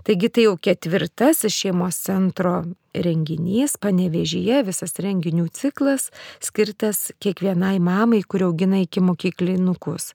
Taigi 0.07 0.31
tai 0.33 0.47
jau 0.47 0.55
ketvirtasis 0.59 1.53
šeimos 1.55 1.99
centro 2.07 2.61
renginys 2.93 3.75
panevežyje, 3.81 4.61
visas 4.67 4.93
renginių 5.01 5.47
ciklas 5.53 6.09
skirtas 6.43 7.11
kiekvienai 7.23 7.79
mamai, 7.81 8.21
kuri 8.21 8.45
augina 8.47 8.81
iki 8.83 9.01
mokyklinukus. 9.03 10.11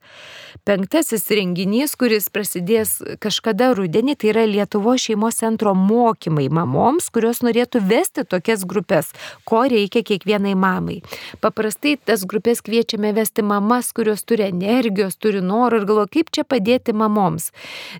Penktasis 0.68 1.26
renginys, 1.34 1.96
kuris 1.98 2.28
prasidės 2.30 2.98
kažkada 3.22 3.72
rudenį, 3.76 4.14
tai 4.18 4.30
yra 4.32 4.44
Lietuvo 4.48 4.94
šeimos 4.98 5.40
centro 5.42 5.74
mokymai 5.74 6.46
mamoms, 6.52 7.10
kurios 7.10 7.42
norėtų 7.46 7.82
vesti 7.88 8.24
tokias 8.28 8.64
grupės, 8.68 9.10
ko 9.48 9.64
reikia 9.70 10.04
kiekvienai 10.06 10.54
mamai. 10.58 11.00
Paprastai 11.42 11.96
tas 11.98 12.24
grupės 12.28 12.62
kviečiame 12.64 13.12
vesti 13.16 13.42
mamas, 13.42 13.90
kurios 13.96 14.22
turi 14.28 14.46
energijos, 14.48 15.18
turi 15.18 15.42
norų 15.42 15.82
ir 15.82 15.88
galvo, 15.98 16.08
kaip 16.10 16.30
čia 16.30 16.46
padėti 16.46 16.94
mamoms. 16.94 17.50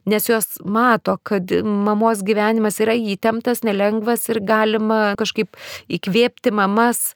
Nes 0.07 0.29
jos 0.29 0.59
mato, 0.65 1.19
kad 1.23 1.51
mamos 1.65 2.23
gyvenimas 2.23 2.81
yra 2.81 2.95
įtemptas, 2.95 3.65
nelengvas 3.67 4.29
ir 4.29 4.41
gali 4.41 4.69
galima 4.69 5.15
kažkaip 5.19 5.57
įkvėpti 5.89 6.53
mamas 6.53 7.15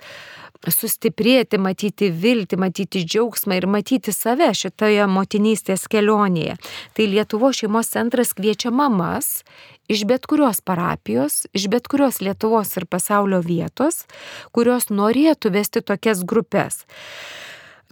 sustiprėti, 0.63 1.59
matyti 1.59 2.07
viltį, 2.15 2.57
matyti 2.57 3.03
džiaugsmą 3.03 3.57
ir 3.59 3.67
matyti 3.67 4.13
save 4.15 4.53
šitoje 4.55 5.09
motinystės 5.11 5.89
kelionėje. 5.91 6.55
Tai 6.95 7.07
Lietuvo 7.11 7.51
šeimos 7.51 7.91
centras 7.91 8.31
kviečia 8.39 8.71
mamas 8.71 9.43
iš 9.91 10.05
bet 10.07 10.29
kurios 10.31 10.63
parapijos, 10.63 11.49
iš 11.53 11.67
bet 11.69 11.91
kurios 11.91 12.21
Lietuvos 12.23 12.77
ir 12.79 12.87
pasaulio 12.87 13.43
vietos, 13.43 14.07
kurios 14.55 14.87
norėtų 14.89 15.51
vesti 15.51 15.83
tokias 15.83 16.23
grupės 16.23 16.85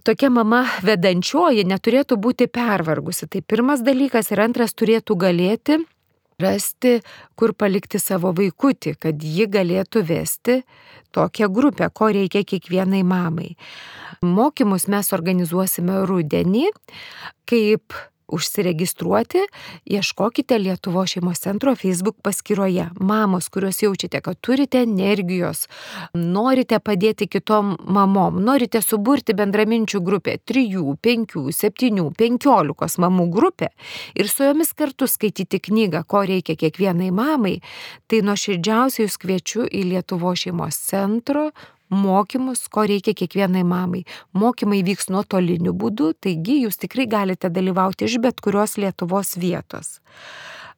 tokia 0.03 0.29
mama 0.33 0.63
vedančioji 0.85 1.65
neturėtų 1.69 2.17
būti 2.21 2.47
pervargusi. 2.51 3.27
Tai 3.31 3.41
pirmas 3.41 3.83
dalykas 3.85 4.31
ir 4.31 4.43
antras 4.43 4.75
turėtų 4.77 5.17
galėti 5.19 5.79
rasti, 6.41 6.99
kur 7.37 7.53
palikti 7.53 7.99
savo 8.01 8.31
vaikutį, 8.37 8.95
kad 9.01 9.21
ji 9.21 9.47
galėtų 9.51 10.03
vesti 10.07 10.61
tokią 11.13 11.49
grupę, 11.53 11.89
ko 11.93 12.09
reikia 12.13 12.43
kiekvienai 12.47 13.03
mamai. 13.05 13.53
Mokymus 14.21 14.87
mes 14.91 15.11
organizuosime 15.13 16.03
rudenį, 16.09 16.69
kaip 17.49 17.95
užsiregistruoti, 18.31 19.43
ieškokite 19.85 20.57
Lietuvo 20.59 21.05
šeimos 21.07 21.39
centro 21.43 21.75
Facebook 21.75 22.21
paskyroje. 22.23 22.89
Mamos, 22.99 23.49
kurios 23.49 23.81
jaučiate, 23.83 24.21
kad 24.21 24.39
turite 24.41 24.81
energijos, 24.83 25.67
norite 26.13 26.79
padėti 26.79 27.27
kitom 27.27 27.75
mamom, 27.87 28.39
norite 28.43 28.81
suburti 28.81 29.35
bendraminčių 29.37 30.01
grupę 30.01 30.37
3, 30.45 30.65
5, 31.01 31.37
7, 31.57 32.07
15 32.17 33.01
mamų 33.05 33.27
grupę 33.31 33.71
ir 34.15 34.29
su 34.29 34.47
jomis 34.47 34.73
kartu 34.73 35.07
skaityti 35.07 35.59
knygą, 35.59 36.03
ko 36.07 36.23
reikia 36.27 36.55
kiekvienai 36.55 37.11
mamai, 37.15 37.59
tai 38.07 38.23
nuoširdžiausiai 38.25 39.07
jūs 39.07 39.19
kviečiu 39.21 39.67
į 39.67 39.85
Lietuvo 39.91 40.33
šeimos 40.37 40.79
centro 40.87 41.49
mokymus, 41.91 42.65
ko 42.71 42.85
reikia 42.87 43.13
kiekvienai 43.17 43.63
mamai. 43.67 44.05
Mokymai 44.33 44.81
vyks 44.87 45.11
nuotoliniu 45.11 45.75
būdu, 45.77 46.13
taigi 46.23 46.61
jūs 46.63 46.79
tikrai 46.81 47.07
galite 47.11 47.51
dalyvauti 47.51 48.07
iš 48.07 48.17
bet 48.23 48.41
kurios 48.41 48.77
Lietuvos 48.81 49.35
vietos. 49.37 49.99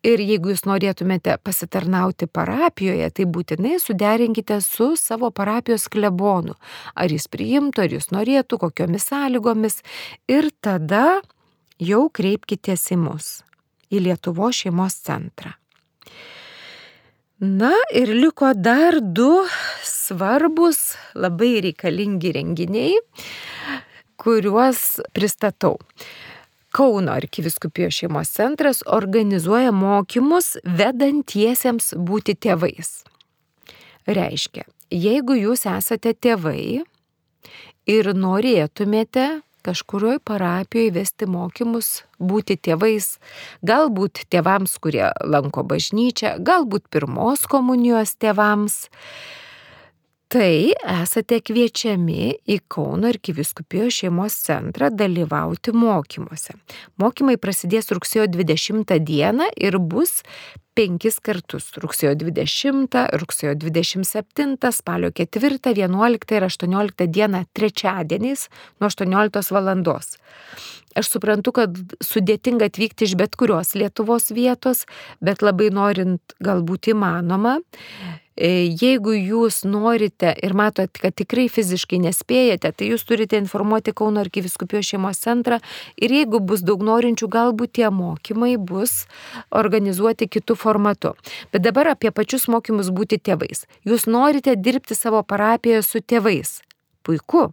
Ir 0.04 0.19
jeigu 0.19 0.52
jūs 0.52 0.65
norėtumėte 0.67 1.38
pasitarnauti 1.47 2.28
parapijoje, 2.28 3.08
tai 3.15 3.23
būtinai 3.23 3.78
suderinkite 3.80 4.58
su 4.60 4.89
savo 4.99 5.30
parapijos 5.32 5.88
klebonu. 5.88 6.58
Ar 6.99 7.13
jis 7.13 7.30
priimtų, 7.32 7.86
ar 7.86 7.95
jis 7.95 8.12
norėtų, 8.12 8.60
kokiomis 8.65 9.08
sąlygomis. 9.08 9.80
Ir 10.28 10.52
tada 10.60 11.21
jau 11.80 12.10
kreipkitės 12.12 12.89
į 12.91 12.99
mus, 12.99 13.30
į 13.88 14.04
Lietuvo 14.10 14.52
šeimos 14.52 14.99
centrą. 15.08 15.56
Na 17.39 17.71
ir 17.95 18.12
liko 18.12 18.52
dar 18.56 18.99
du 18.99 19.45
svarbus, 20.04 20.94
labai 21.16 21.62
reikalingi 21.63 22.34
renginiai, 22.36 22.98
kuriuos 24.22 25.02
pristatau. 25.16 25.78
Kauno 26.74 27.13
arkiviskupijos 27.13 28.00
šeimos 28.02 28.32
centras 28.34 28.82
organizuoja 28.89 29.72
mokymus 29.76 30.56
vedantiesiems 30.66 31.92
būti 32.08 32.34
tėvais. 32.34 33.04
Reiškia, 34.10 34.66
jeigu 34.89 35.38
jūs 35.38 35.68
esate 35.70 36.16
tėvai 36.18 36.82
ir 37.88 38.10
norėtumėte 38.18 39.28
kažkurioj 39.63 40.20
parapijoje 40.28 40.92
vesti 40.98 41.28
mokymus, 41.30 42.04
būti 42.20 42.58
tėvais, 42.60 43.13
galbūt 43.63 44.26
tėvams, 44.34 44.76
kurie 44.84 45.06
lanko 45.24 45.63
bažnyčią, 45.68 46.36
galbūt 46.44 46.89
pirmos 46.92 47.46
komunijos 47.50 48.18
tėvams, 48.20 48.82
tai 50.34 50.74
esate 50.89 51.38
kviečiami 51.46 52.32
į 52.50 52.56
Kauno 52.72 53.12
arkiviskupijos 53.12 54.00
šeimos 54.00 54.34
centrą 54.48 54.89
dalyvauti 54.89 55.74
mokymuose. 55.78 56.56
Mokymai 57.02 57.36
prasidės 57.41 57.91
rugsėjo 57.93 58.26
20 58.34 58.96
dieną 59.06 59.52
ir 59.62 59.78
bus 59.78 60.24
penkis 60.74 61.19
kartus- 61.22 61.69
rugsėjo 61.84 62.15
20, 62.17 63.06
rugsėjo 63.22 63.54
27, 63.62 64.72
spalio 64.74 65.12
4, 65.12 65.60
11 65.69 66.32
ir 66.34 66.43
18 66.50 67.08
dieną 67.08 67.46
trečiadieniais 67.54 68.50
nuo 68.82 68.89
18 68.89 69.52
val. 69.52 69.84
Aš 70.96 71.10
suprantu, 71.10 71.52
kad 71.54 71.78
sudėtinga 72.02 72.69
atvykti 72.69 73.06
iš 73.06 73.15
bet 73.15 73.36
kurios 73.36 73.74
Lietuvos 73.74 74.32
vietos, 74.32 74.86
bet 75.22 75.41
labai 75.41 75.69
norint 75.69 76.22
galbūt 76.41 76.93
įmanoma. 76.93 77.60
E, 78.36 78.50
jeigu 78.82 79.13
jūs 79.13 79.62
norite 79.69 80.34
ir 80.41 80.56
matot, 80.58 80.89
kad 80.98 81.13
tikrai 81.13 81.46
fiziškai 81.54 82.00
nespėjate, 82.02 82.72
tai 82.74 82.89
jūs 82.89 83.06
turite 83.06 83.38
informuoti 83.38 83.93
Kauno 83.93 84.24
arkiviskupijos 84.24 84.89
šeimos 84.89 85.22
centrą 85.22 85.60
ir 86.02 86.13
jeigu 86.17 86.41
bus 86.41 86.65
daug 86.65 86.82
norinčių, 86.86 87.30
galbūt 87.30 87.76
tie 87.78 87.89
mokymai 87.93 88.56
bus 88.58 89.04
organizuoti 89.54 90.30
kitų 90.34 90.58
formatų. 90.58 91.13
Bet 91.54 91.65
dabar 91.65 91.93
apie 91.93 92.12
pačius 92.12 92.50
mokymus 92.50 92.89
būti 92.89 93.22
tėvais. 93.22 93.67
Jūs 93.86 94.08
norite 94.10 94.58
dirbti 94.58 94.98
savo 94.98 95.22
parapijoje 95.22 95.86
su 95.86 96.02
tėvais. 96.02 96.62
Puiku 97.04 97.52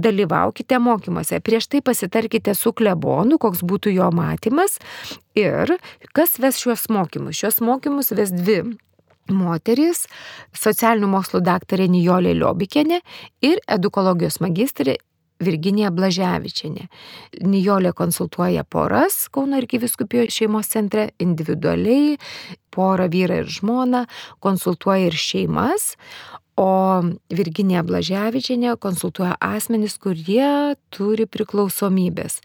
dalyvaukite 0.00 0.78
mokymuose. 0.78 1.40
Prieš 1.44 1.66
tai 1.68 1.80
pasitarkite 1.84 2.54
su 2.56 2.72
klebonu, 2.72 3.38
koks 3.42 3.60
būtų 3.66 3.92
jo 3.92 4.08
matymas 4.14 4.78
ir 5.36 5.76
kas 6.16 6.38
ves 6.40 6.62
šiuos 6.62 6.88
mokymus. 6.88 7.36
Šios 7.36 7.60
mokymus 7.64 8.14
ves 8.16 8.32
dvi 8.32 8.62
moteris, 9.34 10.06
socialinių 10.56 11.10
mokslų 11.14 11.42
daktarė 11.46 11.88
Nijolė 11.90 12.34
Liobikienė 12.38 13.00
ir 13.46 13.62
edukologijos 13.68 14.40
magistrė 14.44 14.98
Virginija 15.40 15.90
Blaževičianė. 15.94 16.86
Nijolė 17.48 17.94
konsultuoja 17.96 18.64
poras 18.68 19.22
Kauno 19.32 19.56
arkiviskupijos 19.60 20.34
šeimos 20.36 20.68
centre 20.72 21.10
individualiai, 21.22 22.18
porą 22.74 23.08
vyrą 23.12 23.40
ir 23.42 23.48
žmoną, 23.48 24.04
konsultuoja 24.44 25.08
ir 25.08 25.16
šeimas, 25.16 25.94
o 26.60 27.00
Virginija 27.32 27.82
Blaževičianė 27.88 28.76
konsultuoja 28.80 29.38
asmenys, 29.40 29.96
kurie 30.02 30.76
turi 30.92 31.24
priklausomybės. 31.24 32.42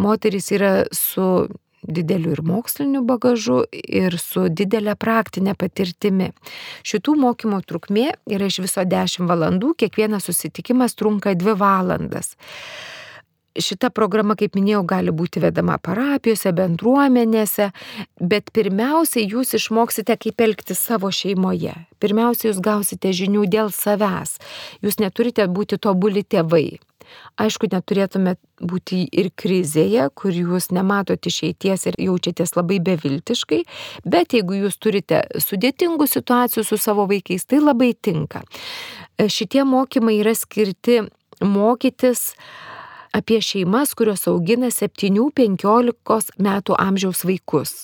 Moteris 0.00 0.48
yra 0.56 0.72
su 0.96 1.26
dideliu 1.82 2.32
ir 2.36 2.42
moksliniu 2.46 3.02
bagažu, 3.06 3.62
ir 3.72 4.18
su 4.20 4.46
didelė 4.48 4.94
praktinė 4.98 5.56
patirtimi. 5.58 6.30
Šitų 6.86 7.16
mokymo 7.18 7.60
trukmė 7.66 8.12
yra 8.30 8.48
iš 8.50 8.62
viso 8.64 8.86
10 8.86 9.28
valandų, 9.30 9.74
kiekvienas 9.82 10.30
susitikimas 10.30 10.96
trunka 10.98 11.34
2 11.38 11.56
valandas. 11.58 12.36
Šita 13.52 13.90
programa, 13.92 14.32
kaip 14.38 14.54
minėjau, 14.56 14.80
gali 14.88 15.12
būti 15.12 15.42
vedama 15.42 15.74
parapijose, 15.76 16.54
bendruomenėse, 16.56 17.68
bet 18.16 18.48
pirmiausia, 18.56 19.20
jūs 19.26 19.52
išmoksite, 19.58 20.16
kaip 20.16 20.40
elgti 20.40 20.76
savo 20.78 21.10
šeimoje. 21.12 21.74
Pirmiausia, 22.00 22.48
jūs 22.48 22.62
gausite 22.64 23.12
žinių 23.12 23.44
dėl 23.52 23.68
savęs. 23.76 24.38
Jūs 24.80 24.96
neturite 25.04 25.44
būti 25.52 25.76
tobuli 25.76 26.24
tėvai. 26.24 26.80
Aišku, 27.40 27.68
neturėtumėt 27.72 28.38
būti 28.60 29.02
ir 29.08 29.30
krizėje, 29.36 30.08
kur 30.14 30.34
jūs 30.36 30.70
nematote 30.74 31.30
išeities 31.32 31.86
ir 31.88 31.96
jaučiatės 31.98 32.54
labai 32.58 32.78
beviltiškai, 32.84 33.62
bet 34.04 34.36
jeigu 34.36 34.60
jūs 34.64 34.76
turite 34.82 35.22
sudėtingų 35.40 36.08
situacijų 36.10 36.66
su 36.68 36.78
savo 36.80 37.08
vaikais, 37.10 37.46
tai 37.48 37.62
labai 37.62 37.92
tinka. 37.94 38.44
E, 39.16 39.28
šitie 39.32 39.64
mokymai 39.68 40.18
yra 40.20 40.36
skirti 40.36 41.00
mokytis 41.40 42.32
apie 43.12 43.40
šeimas, 43.44 43.96
kurios 43.96 44.26
augina 44.30 44.70
7-15 44.72 46.36
metų 46.40 46.78
amžiaus 46.80 47.24
vaikus. 47.28 47.74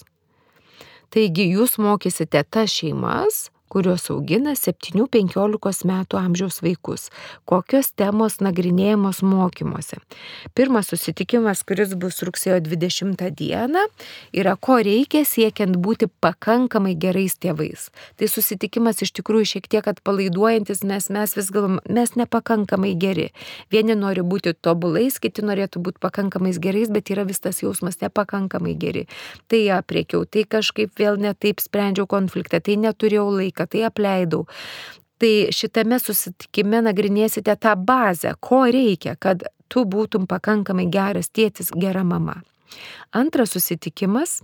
Taigi 1.12 1.48
jūs 1.54 1.78
mokysite 1.80 2.44
tas 2.44 2.72
šeimas, 2.72 3.48
kurios 3.68 4.08
augina 4.12 4.54
7-15 4.58 5.86
metų 5.88 6.18
amžiaus 6.18 6.60
vaikus. 6.64 7.08
Kokios 7.48 7.92
temos 7.92 8.38
nagrinėjamos 8.44 9.20
mokymuose. 9.22 10.00
Pirmas 10.56 10.88
susitikimas, 10.92 11.62
kuris 11.68 11.94
bus 11.98 12.22
rugsėjo 12.24 12.60
20 12.64 13.28
dieną, 13.38 13.84
yra 14.32 14.56
ko 14.56 14.78
reikia 14.84 15.24
siekiant 15.28 15.76
būti 15.84 16.08
pakankamai 16.22 16.94
gerais 16.98 17.36
tėvais. 17.40 17.88
Tai 18.16 18.30
susitikimas 18.30 19.02
iš 19.04 19.12
tikrųjų 19.20 19.52
šiek 19.52 19.68
tiek 19.70 19.90
atpalaiduojantis, 19.92 20.82
nes 20.88 21.10
mes 21.14 21.36
vis 21.36 21.52
galvom, 21.54 21.78
mes 21.88 22.14
nepakankamai 22.16 22.94
geri. 22.98 23.28
Vieni 23.72 23.96
nori 23.98 24.24
būti 24.24 24.54
tobulais, 24.54 25.20
kiti 25.20 25.44
norėtų 25.44 25.82
būti 25.84 26.02
pakankamais 26.02 26.60
gerais, 26.62 26.90
bet 26.92 27.12
yra 27.12 27.26
vis 27.28 27.42
tas 27.44 27.62
jausmas 27.62 28.00
nepakankamai 28.02 28.74
geri. 28.78 29.06
Tai 29.48 29.60
apriekiau, 29.78 30.24
tai 30.24 30.44
kažkaip 30.48 30.94
vėl 30.98 31.20
netaip 31.20 31.60
sprendžiau 31.62 32.08
konfliktą, 32.10 32.60
tai 32.64 32.78
neturėjau 32.80 33.28
laiką 33.34 33.57
vaiką, 33.58 33.66
tai 33.66 33.84
apleidau. 33.84 34.46
Tai 35.18 35.50
šitame 35.50 35.98
susitikime 35.98 36.82
nagrinėsite 36.82 37.56
tą 37.58 37.74
bazę, 37.76 38.34
ko 38.40 38.66
reikia, 38.70 39.16
kad 39.18 39.42
tu 39.68 39.84
būtum 39.84 40.26
pakankamai 40.26 40.86
geras 40.86 41.28
tėtis, 41.30 41.70
gera 41.74 42.04
mama. 42.04 42.42
Antras 43.12 43.50
susitikimas 43.50 44.42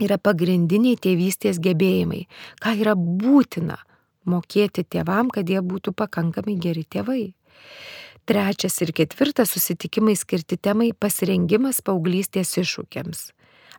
yra 0.00 0.18
pagrindiniai 0.18 0.96
tėvystės 0.96 1.60
gebėjimai, 1.60 2.26
ką 2.60 2.74
yra 2.80 2.94
būtina 2.96 3.78
mokėti 4.26 4.84
tėvam, 4.84 5.30
kad 5.30 5.48
jie 5.48 5.60
būtų 5.60 5.92
pakankamai 5.94 6.58
geri 6.58 6.84
tėvai. 6.84 7.34
Trečias 8.24 8.80
ir 8.80 8.90
ketvirtas 8.92 9.52
susitikimai 9.52 10.16
skirti 10.16 10.56
temai 10.56 10.92
pasirengimas 10.96 11.82
paauglystės 11.84 12.56
iššūkiams 12.56 13.28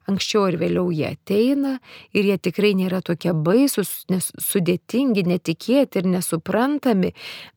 anksčiau 0.09 0.45
ar 0.49 0.57
vėliau 0.61 0.91
jie 0.93 1.07
ateina 1.11 1.75
ir 2.15 2.27
jie 2.29 2.37
tikrai 2.49 2.73
nėra 2.77 3.01
tokie 3.05 3.33
baisus, 3.33 4.05
sudėtingi, 4.41 5.25
netikėti 5.27 6.01
ir 6.01 6.09
nesuprantami, 6.09 7.13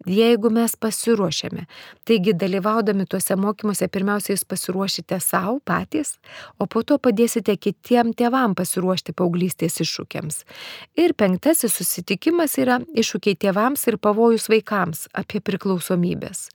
jeigu 0.09 0.51
mes 0.55 0.75
pasiruošiame. 0.81 1.67
Taigi, 2.09 2.35
dalyvaudami 2.39 3.07
tuose 3.11 3.37
mokymuose, 3.39 3.89
pirmiausia, 3.93 4.35
jūs 4.35 4.47
pasiruošite 4.49 5.21
savo 5.25 5.59
patys, 5.65 6.17
o 6.59 6.67
po 6.67 6.83
to 6.83 6.99
padėsite 7.03 7.57
kitiem 7.57 8.15
tėvam 8.17 8.57
pasiruošti 8.59 9.17
paauglystės 9.19 9.81
iššūkiams. 9.85 10.45
Ir 11.01 11.17
penktasis 11.19 11.77
susitikimas 11.79 12.59
yra 12.61 12.81
iššūkiai 12.97 13.39
tėvams 13.47 13.89
ir 13.91 14.01
pavojus 14.03 14.49
vaikams 14.53 15.09
apie 15.17 15.43
priklausomybės. 15.45 16.49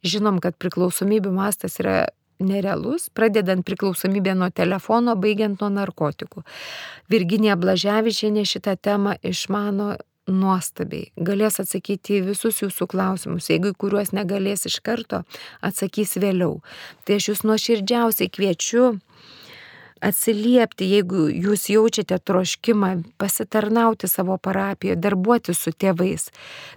Žinom, 0.00 0.38
kad 0.40 0.56
priklausomybių 0.56 1.32
mastas 1.34 1.76
yra 1.82 2.06
nerealus, 2.40 3.08
pradedant 3.14 3.64
priklausomybę 3.66 4.34
nuo 4.38 4.50
telefono, 4.50 5.16
baigiant 5.20 5.60
nuo 5.62 5.70
narkotikų. 5.72 6.44
Virginija 7.12 7.56
Blaževičienė 7.60 8.46
šitą 8.48 8.76
temą 8.80 9.16
išmano 9.22 9.96
nuostabiai. 10.30 11.10
Galės 11.16 11.60
atsakyti 11.62 12.20
į 12.20 12.24
visus 12.30 12.60
jūsų 12.62 12.86
klausimus. 12.90 13.50
Jeigu 13.50 13.72
kuriuos 13.78 14.12
negalės 14.16 14.66
iš 14.70 14.80
karto, 14.84 15.24
atsakys 15.64 16.16
vėliau. 16.22 16.60
Tai 17.04 17.18
aš 17.18 17.32
jūs 17.32 17.44
nuoširdžiausiai 17.48 18.30
kviečiu 18.32 18.92
atsiliepti, 20.04 20.88
jeigu 20.94 21.28
jūs 21.28 21.68
jaučiate 21.72 22.18
troškimą 22.18 22.90
pasitarnauti 23.20 24.08
savo 24.08 24.36
parapijoje, 24.38 24.98
darbuoti 25.00 25.54
su 25.54 25.72
tėvais. 25.72 26.28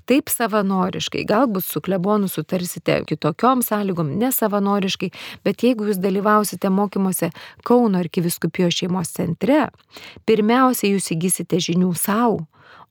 Taip 0.09 0.31
savanoriškai, 0.31 1.25
galbūt 1.29 1.67
su 1.67 1.81
klebonu 1.83 2.29
sutarsite 2.31 3.01
kitokiom 3.09 3.63
sąlygom, 3.65 4.13
nesavanoriškai, 4.21 5.11
bet 5.45 5.63
jeigu 5.63 5.89
jūs 5.89 6.01
dalyvausite 6.03 6.69
mokymuose 6.69 7.31
Kauno 7.63 8.01
arkiviskupijos 8.03 8.81
šeimos 8.81 9.13
centre, 9.15 9.67
pirmiausia 10.27 10.91
jūs 10.93 11.13
įgysite 11.15 11.61
žinių 11.63 11.93
savo 11.97 12.43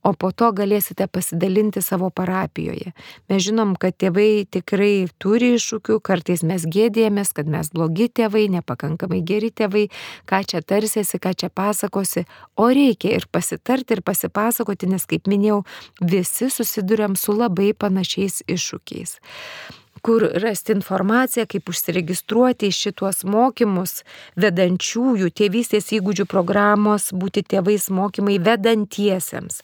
o 0.03 0.13
po 0.19 0.33
to 0.33 0.51
galėsite 0.57 1.07
pasidalinti 1.07 1.83
savo 1.83 2.11
parapijoje. 2.11 2.93
Mes 3.31 3.43
žinom, 3.47 3.75
kad 3.81 3.97
tėvai 3.99 4.45
tikrai 4.51 5.09
turi 5.23 5.53
iššūkių, 5.59 5.99
kartais 6.05 6.43
mes 6.47 6.67
gėdėjomės, 6.67 7.33
kad 7.37 7.51
mes 7.51 7.71
blogi 7.75 8.09
tėvai, 8.11 8.49
nepakankamai 8.57 9.23
geri 9.27 9.53
tėvai, 9.55 9.87
ką 10.31 10.43
čia 10.49 10.63
tarsėsi, 10.63 11.21
ką 11.23 11.35
čia 11.39 11.53
pasakosi, 11.55 12.27
o 12.57 12.71
reikia 12.71 13.15
ir 13.19 13.29
pasitarti, 13.31 13.99
ir 13.99 14.03
pasipasakoti, 14.07 14.91
nes, 14.91 15.07
kaip 15.07 15.31
minėjau, 15.31 15.63
visi 16.01 16.51
susidurėm 16.51 17.17
su 17.19 17.37
labai 17.37 17.73
panašiais 17.75 18.43
iššūkiais 18.51 19.19
kur 20.03 20.27
rasti 20.43 20.75
informaciją, 20.77 21.47
kaip 21.51 21.71
užsiregistruoti 21.73 22.71
į 22.71 22.77
šituos 22.79 23.23
mokymus 23.29 24.03
vedančiųjų 24.43 25.31
tėvystės 25.39 25.93
įgūdžių 25.99 26.27
programos 26.31 27.13
būti 27.15 27.45
tėvais 27.55 27.89
mokymai 27.95 28.41
vedantiesiems. 28.43 29.63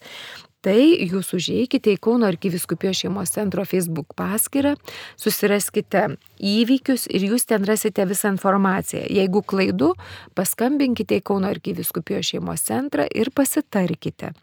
Tai 0.58 0.78
jūs 0.82 1.30
užėjkite 1.36 1.92
į 1.94 2.00
Kauno 2.02 2.26
arkiviskupijos 2.26 3.04
šeimos 3.04 3.30
centro 3.36 3.62
Facebook 3.62 4.16
paskyrą, 4.18 4.74
susiraskite 5.14 6.02
įvykius 6.42 7.06
ir 7.14 7.28
jūs 7.30 7.46
ten 7.46 7.62
rasite 7.68 8.02
visą 8.10 8.34
informaciją. 8.34 9.04
Jeigu 9.06 9.44
klaidu, 9.46 9.92
paskambinkite 10.34 11.20
į 11.20 11.24
Kauno 11.30 11.54
arkiviskupijos 11.54 12.34
šeimos 12.34 12.66
centrą 12.66 13.06
ir 13.06 13.30
pasitarkite. 13.30 14.34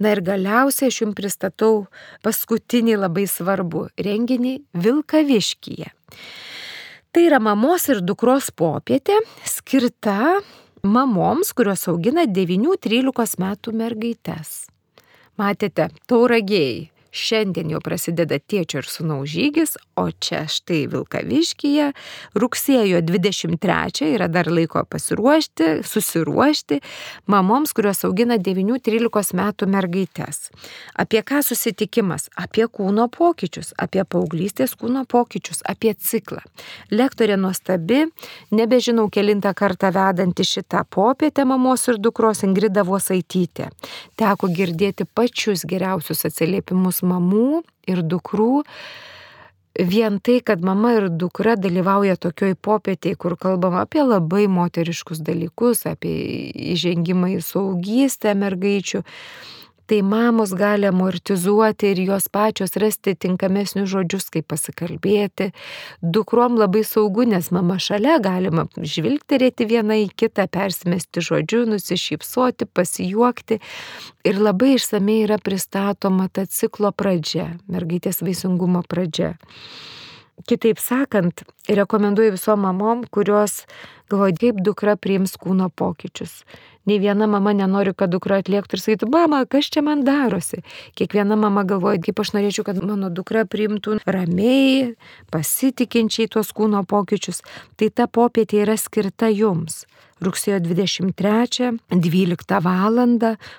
Na 0.00 0.14
ir 0.14 0.22
galiausiai 0.24 0.88
aš 0.88 1.02
jums 1.02 1.16
pristatau 1.18 1.74
paskutinį 2.24 2.96
labai 3.02 3.26
svarbų 3.28 3.88
renginį 4.00 4.54
Vilkaviškyje. 4.72 5.90
Tai 7.10 7.22
yra 7.26 7.40
mamos 7.42 7.88
ir 7.90 8.00
dukros 8.06 8.48
popietė 8.54 9.18
skirta 9.44 10.38
mamoms, 10.86 11.50
kurios 11.52 11.88
augina 11.90 12.24
9-13 12.24 13.40
metų 13.42 13.74
mergaites. 13.76 14.64
Matėte, 15.40 15.90
tauragėjai 16.08 16.88
Šiandien 17.10 17.72
jau 17.72 17.80
prasideda 17.82 18.38
tėčio 18.38 18.80
ir 18.84 18.86
sunaus 18.86 19.30
žygis, 19.32 19.74
o 19.98 20.06
čia 20.14 20.44
štai 20.50 20.84
Vilkaviškyje 20.90 21.90
rugsėjo 22.38 23.00
23 23.02 24.12
yra 24.14 24.28
dar 24.30 24.46
laiko 24.50 24.84
pasiruošti, 24.86 25.82
susiruošti 25.86 26.78
mamoms, 27.30 27.74
kurios 27.74 28.04
augina 28.06 28.38
9-13 28.38 29.34
metų 29.40 29.68
mergaitės. 29.74 30.50
Apie 30.94 31.24
ką 31.26 31.42
susitikimas? 31.46 32.28
Apie 32.38 32.68
kūno 32.70 33.08
pokyčius, 33.10 33.72
apie 33.74 34.04
paauglystės 34.06 34.76
kūno 34.78 35.02
pokyčius, 35.10 35.64
apie 35.66 35.96
ciklą. 35.98 36.44
Lektorė 36.94 37.36
nuostabi, 37.40 38.04
nebežinau 38.54 39.08
kelintą 39.10 39.52
kartą 39.58 39.90
vedanti 39.94 40.46
šitą 40.46 40.84
popietę 40.86 41.44
mamos 41.44 41.88
ir 41.90 41.98
dukros 41.98 42.44
Ingrida 42.46 42.86
Vosaitytė. 42.86 43.70
Teko 44.20 44.50
girdėti 44.54 45.08
pačius 45.10 45.66
geriausius 45.66 46.24
atsiliepimus 46.30 46.99
mamų 47.06 47.62
ir 47.90 48.02
dukrų. 48.06 48.64
Vien 49.80 50.18
tai, 50.18 50.40
kad 50.44 50.64
mama 50.66 50.96
ir 50.96 51.06
dukra 51.08 51.54
dalyvauja 51.56 52.18
tokioj 52.20 52.56
popietėje, 52.58 53.16
kur 53.16 53.36
kalbama 53.38 53.84
apie 53.86 54.02
labai 54.02 54.48
moteriškus 54.50 55.22
dalykus, 55.24 55.86
apie 55.86 56.12
įžengimą 56.74 57.30
į 57.36 57.40
saugystę 57.46 58.34
mergaičių, 58.36 59.04
tai 59.90 60.02
mamos 60.02 60.52
gali 60.54 60.86
amortizuoti 60.86 61.88
ir 61.90 62.00
jos 62.06 62.28
pačios 62.30 62.76
rasti 62.78 63.16
tinkamesnius 63.18 63.88
žodžius, 63.90 64.28
kaip 64.30 64.46
pasikalbėti. 64.52 65.48
Dukrom 65.98 66.54
labai 66.60 66.84
saugu, 66.86 67.24
nes 67.26 67.48
mama 67.50 67.74
šalia 67.82 68.20
galima 68.22 68.68
žvilgterėti 68.78 69.66
vieną 69.72 69.98
į 70.04 70.06
kitą, 70.22 70.46
persimesti 70.46 71.24
žodžiu, 71.26 71.64
nusišypsoti, 71.72 72.70
pasijuokti. 72.70 73.58
Ir 74.30 74.38
labai 74.38 74.76
išsamei 74.76 75.24
yra 75.24 75.40
pristatoma 75.42 76.28
ta 76.30 76.46
ciklo 76.46 76.94
pradžia, 76.94 77.56
mergaitės 77.66 78.22
vaisingumo 78.22 78.84
pradžia. 78.86 79.34
Kitaip 80.46 80.78
sakant, 80.78 81.42
rekomenduoju 81.76 82.34
visom 82.36 82.64
mamom, 82.66 83.04
kurios 83.10 83.64
galvoja, 84.10 84.34
kaip 84.40 84.60
dukra 84.66 84.96
priims 84.96 85.36
kūno 85.40 85.70
pokyčius. 85.70 86.42
Nei 86.88 86.96
viena 86.98 87.28
mama 87.28 87.52
nenori, 87.54 87.92
kad 87.94 88.10
dukra 88.10 88.40
atliektų 88.40 88.78
ir 88.78 88.82
sakytų, 88.82 89.10
mama, 89.12 89.42
kas 89.50 89.68
čia 89.70 89.82
man 89.84 90.00
darosi. 90.06 90.62
Kiekviena 90.98 91.36
mama 91.38 91.62
galvoja, 91.68 92.00
kaip 92.02 92.22
aš 92.22 92.32
norėčiau, 92.34 92.64
kad 92.66 92.80
mano 92.82 93.12
dukra 93.12 93.44
priimtų 93.44 94.00
ramiai, 94.08 94.94
pasitikinčiai 95.30 96.30
tuos 96.32 96.54
kūno 96.56 96.82
pokyčius. 96.88 97.44
Tai 97.76 97.92
ta 97.94 98.08
popietė 98.10 98.64
yra 98.64 98.78
skirta 98.80 99.28
jums 99.30 99.84
rugsėjo 100.20 100.60
23, 100.60 101.78
12 101.90 102.60
val. 102.64 103.00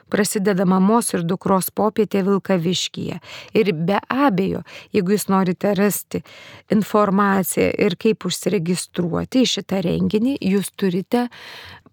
prasideda 0.10 0.66
mamos 0.66 1.14
ir 1.14 1.24
dukros 1.24 1.72
popietė 1.72 2.24
Vilkaviškyje. 2.28 3.20
Ir 3.54 3.74
be 3.74 4.00
abejo, 4.10 4.62
jeigu 4.94 5.16
jūs 5.16 5.28
norite 5.32 5.74
rasti 5.78 6.22
informaciją 6.70 7.72
ir 7.78 7.96
kaip 8.02 8.26
užsiregistruoti 8.28 9.46
į 9.46 9.52
šitą 9.56 9.82
renginį, 9.86 10.38
jūs 10.42 10.74
turite 10.76 11.28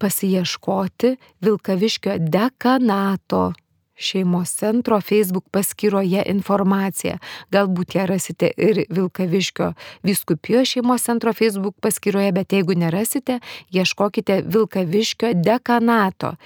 pasieškoti 0.00 1.16
Vilkaviškio 1.44 2.18
dekanato 2.32 3.50
šeimos 3.98 4.52
centro 4.54 5.00
Facebook 5.00 5.48
paskyroje 5.50 6.22
informaciją. 6.30 7.18
Galbūt 7.52 7.96
ją 7.98 8.06
rasite 8.06 8.50
ir 8.56 8.84
Vilkaviškio 8.90 9.72
viskupijos 10.06 10.74
šeimos 10.74 11.02
centro 11.02 11.32
Facebook 11.32 11.76
paskyroje, 11.82 12.32
bet 12.32 12.52
jeigu 12.52 12.78
nerasite, 12.78 13.40
ieškokite 13.74 14.42
Vilkaviškio 14.46 15.34
dekanato 15.34 16.36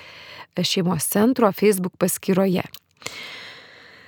šeimos 0.62 1.08
centro 1.08 1.52
Facebook 1.52 1.96
paskyroje. 1.96 2.64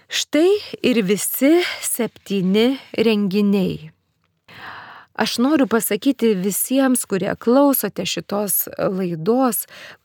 Štai 0.09 0.51
ir 0.83 1.03
visi 1.03 1.59
septyni 1.83 2.77
renginiai. 2.97 3.94
Aš 5.15 5.37
noriu 5.39 5.69
pasakyti 5.71 6.33
visiems, 6.35 7.05
kurie 7.07 7.31
klausote 7.39 8.03
šitos 8.03 8.65
laidos, 8.79 9.61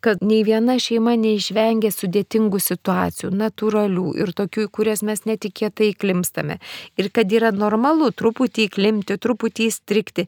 kad 0.06 0.20
nei 0.22 0.44
viena 0.46 0.76
šeima 0.78 1.16
neišvengia 1.18 1.90
sudėtingų 1.90 2.60
situacijų, 2.62 3.32
natūralių 3.34 4.12
ir 4.22 4.30
tokių, 4.38 4.68
į 4.68 4.70
kurias 4.78 5.02
mes 5.02 5.26
netikėtai 5.26 5.88
klimstame. 5.98 6.60
Ir 7.02 7.10
kad 7.10 7.34
yra 7.34 7.50
normalu 7.50 8.12
truputį 8.14 8.68
įklimti, 8.68 9.18
truputį 9.18 9.72
įstrikti, 9.72 10.28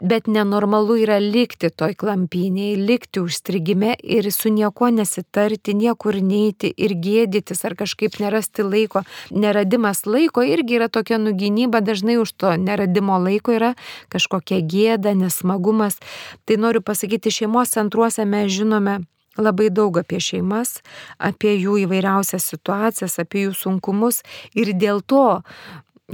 bet 0.00 0.32
nenormalu 0.32 0.96
yra 1.02 1.20
likti 1.20 1.68
toj 1.68 1.92
klampynėje, 2.00 2.80
likti 2.80 3.20
užstrigime 3.20 3.98
ir 4.00 4.30
su 4.32 4.48
niekuo 4.48 4.88
nesitarti, 4.96 5.76
niekur 5.76 6.22
neiti 6.24 6.72
ir 6.72 6.96
gėdytis 6.96 7.66
ar 7.68 7.76
kažkaip 7.76 8.16
nerasti 8.24 8.64
laiko. 8.64 9.04
Neradimas 9.28 10.06
laiko 10.08 10.40
irgi 10.40 10.80
yra 10.80 10.88
tokia 10.88 11.20
nugynyba, 11.20 11.84
dažnai 11.84 12.16
už 12.24 12.32
to 12.32 12.56
neradimo 12.56 13.20
laiko 13.20 13.60
yra 13.60 13.74
kažkas 14.08 14.21
kažkokia 14.22 14.62
gėda, 14.62 15.14
nesmagumas. 15.14 15.98
Tai 16.46 16.56
noriu 16.56 16.82
pasakyti, 16.82 17.30
šeimos 17.30 17.74
centruose 17.74 18.24
mes 18.24 18.50
žinome 18.52 19.02
labai 19.36 19.70
daug 19.70 19.96
apie 19.96 20.20
šeimas, 20.20 20.82
apie 21.18 21.56
jų 21.56 21.82
įvairiausias 21.86 22.46
situacijas, 22.52 23.18
apie 23.18 23.46
jų 23.46 23.54
sunkumus 23.56 24.22
ir 24.54 24.74
dėl 24.76 25.00
to 25.02 25.42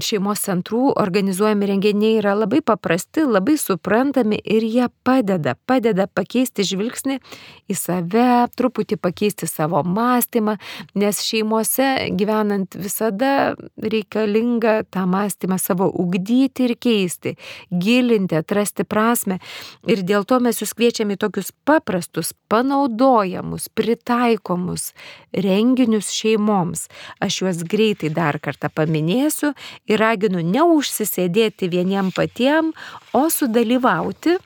šeimos 0.02 0.42
centrų 0.46 0.92
organizuojami 0.98 1.68
renginiai 1.72 2.18
yra 2.20 2.34
labai 2.38 2.60
paprasti, 2.64 3.24
labai 3.26 3.56
suprantami 3.60 4.38
ir 4.44 4.64
jie 4.66 4.86
padeda, 5.06 5.54
padeda 5.68 6.06
pakeisti 6.06 6.64
žvilgsnį 6.66 7.18
į 7.68 7.76
save, 7.76 8.28
truputį 8.58 8.98
pakeisti 9.02 9.48
savo 9.50 9.82
mąstymą, 9.86 10.56
nes 10.98 11.22
šeimose 11.26 11.88
gyvenant 12.18 12.78
visada 12.78 13.54
reikalinga 13.82 14.82
tą 14.92 15.06
mąstymą 15.10 15.58
savo 15.62 15.90
ugdyti 15.90 16.68
ir 16.68 16.76
keisti, 16.78 17.34
gilinti, 17.70 18.38
atrasti 18.38 18.86
prasme. 18.88 19.40
Ir 19.88 20.04
dėl 20.06 20.26
to 20.28 20.40
mes 20.44 20.62
jūs 20.62 20.74
kviečiame 20.78 21.16
į 21.16 21.22
tokius 21.24 21.52
paprastus, 21.68 22.32
panaudojamus, 22.50 23.68
pritaikomus 23.74 24.92
renginius 25.32 26.12
šeimoms. 26.14 26.86
Aš 27.24 27.42
juos 27.42 27.62
greitai 27.68 28.10
dar 28.14 28.38
kartą 28.42 28.70
paminėsiu 28.72 29.52
ir 29.88 30.00
raginu 30.02 30.44
neužsisėdėti 30.44 31.70
vieniem 31.72 32.12
patiem, 32.14 32.72
o 33.16 33.26
sudalyvauti 33.32 34.38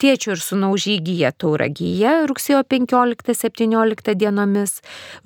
tėčio 0.00 0.34
ir 0.34 0.42
sunaus 0.42 0.84
žygyje 0.84 1.30
tauragyje 1.40 2.12
rugsėjo 2.28 2.60
15-17 2.68 4.14
dienomis, 4.20 4.80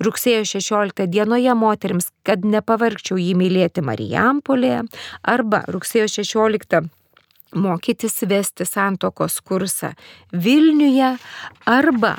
rugsėjo 0.05 0.45
16 0.47 1.09
dienoje 1.11 1.55
moteriams, 1.57 2.11
kad 2.23 2.45
nepavargčiau 2.45 3.19
jį 3.19 3.33
mylėti 3.39 3.83
Marijampolėje, 3.83 4.85
arba 5.35 5.63
rugsėjo 5.67 6.07
16 6.19 6.85
mokytis 7.59 8.21
vesti 8.29 8.65
santokos 8.67 9.39
kursą 9.41 9.95
Vilniuje, 10.31 11.15
arba 11.65 12.15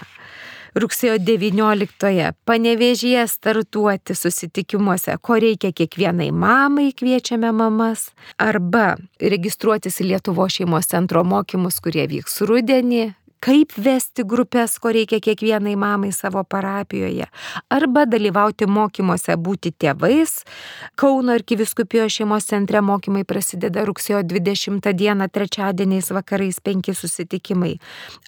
rugsėjo 0.78 1.18
19-ąją 1.18 2.32
panevežėje 2.48 3.26
startuoti 3.28 4.14
susitikimuose, 4.14 5.16
ko 5.22 5.38
reikia 5.42 5.72
kiekvienai 5.76 6.30
mamai, 6.32 6.90
kviečiame 6.96 7.52
mamas, 7.52 8.10
arba 8.38 8.96
registruotis 9.20 10.00
į 10.02 10.10
Lietuvo 10.12 10.46
šeimos 10.50 10.90
centro 10.90 11.24
mokymus, 11.24 11.80
kurie 11.82 12.06
vyks 12.10 12.40
rudenį, 12.46 13.04
kaip 13.44 13.72
vesti 13.80 14.24
grupės, 14.28 14.76
ko 14.80 14.92
reikia 14.94 15.20
kiekvienai 15.24 15.74
mamai 15.80 16.12
savo 16.12 16.42
parapijoje, 16.44 17.26
arba 17.72 18.04
dalyvauti 18.08 18.68
mokymuose 18.68 19.36
būti 19.40 19.72
tėvais. 19.80 20.40
Kauno 21.00 21.34
arkiviskupijos 21.38 22.18
šeimos 22.18 22.48
centre 22.50 22.82
mokymai 22.84 23.24
prasideda 23.28 23.84
rugsėjo 23.88 24.22
20 24.28 24.92
dieną, 24.96 25.30
trečiadieniais 25.32 26.10
vakarais 26.12 26.60
penki 26.60 26.94
susitikimai. 26.96 27.78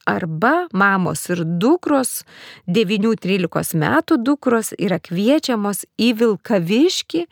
Arba 0.08 0.66
mamos 0.72 1.26
ir 1.30 1.44
dukros, 1.44 2.22
9-13 2.66 3.76
metų 3.82 4.18
dukros 4.24 4.72
yra 4.78 5.00
kviečiamos 5.02 5.84
į 6.00 6.12
Vilkaviškį 6.22 7.26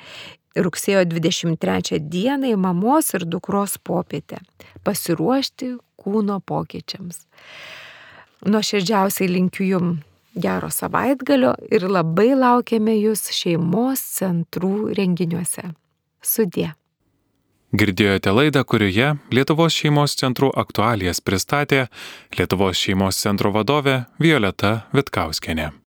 rugsėjo 0.56 1.04
23 1.08 2.00
dieną 2.10 2.54
į 2.54 2.58
mamos 2.58 3.12
ir 3.14 3.26
dukros 3.28 3.78
popietę. 3.78 4.40
Pasiruošti 4.84 5.76
kūno 6.00 6.40
pokyčiams. 6.40 7.26
Nuoširdžiausiai 8.48 9.28
linkiu 9.28 9.66
jum 9.68 9.90
gero 10.34 10.70
savaitgalio 10.70 11.54
ir 11.70 11.86
labai 11.90 12.32
laukiame 12.38 12.96
jūs 12.96 13.30
šeimos 13.36 14.02
centrų 14.18 14.92
renginiuose. 14.96 15.70
Sudė. 16.22 16.70
Girdėjote 17.70 18.32
laidą, 18.34 18.64
kurioje 18.66 19.12
Lietuvos 19.30 19.76
šeimos 19.78 20.16
centrų 20.18 20.50
aktualijas 20.58 21.22
pristatė 21.22 21.84
Lietuvos 22.34 22.80
šeimos 22.80 23.20
centro 23.22 23.54
vadovė 23.54 24.00
Violeta 24.18 24.80
Vitkauskenė. 24.96 25.70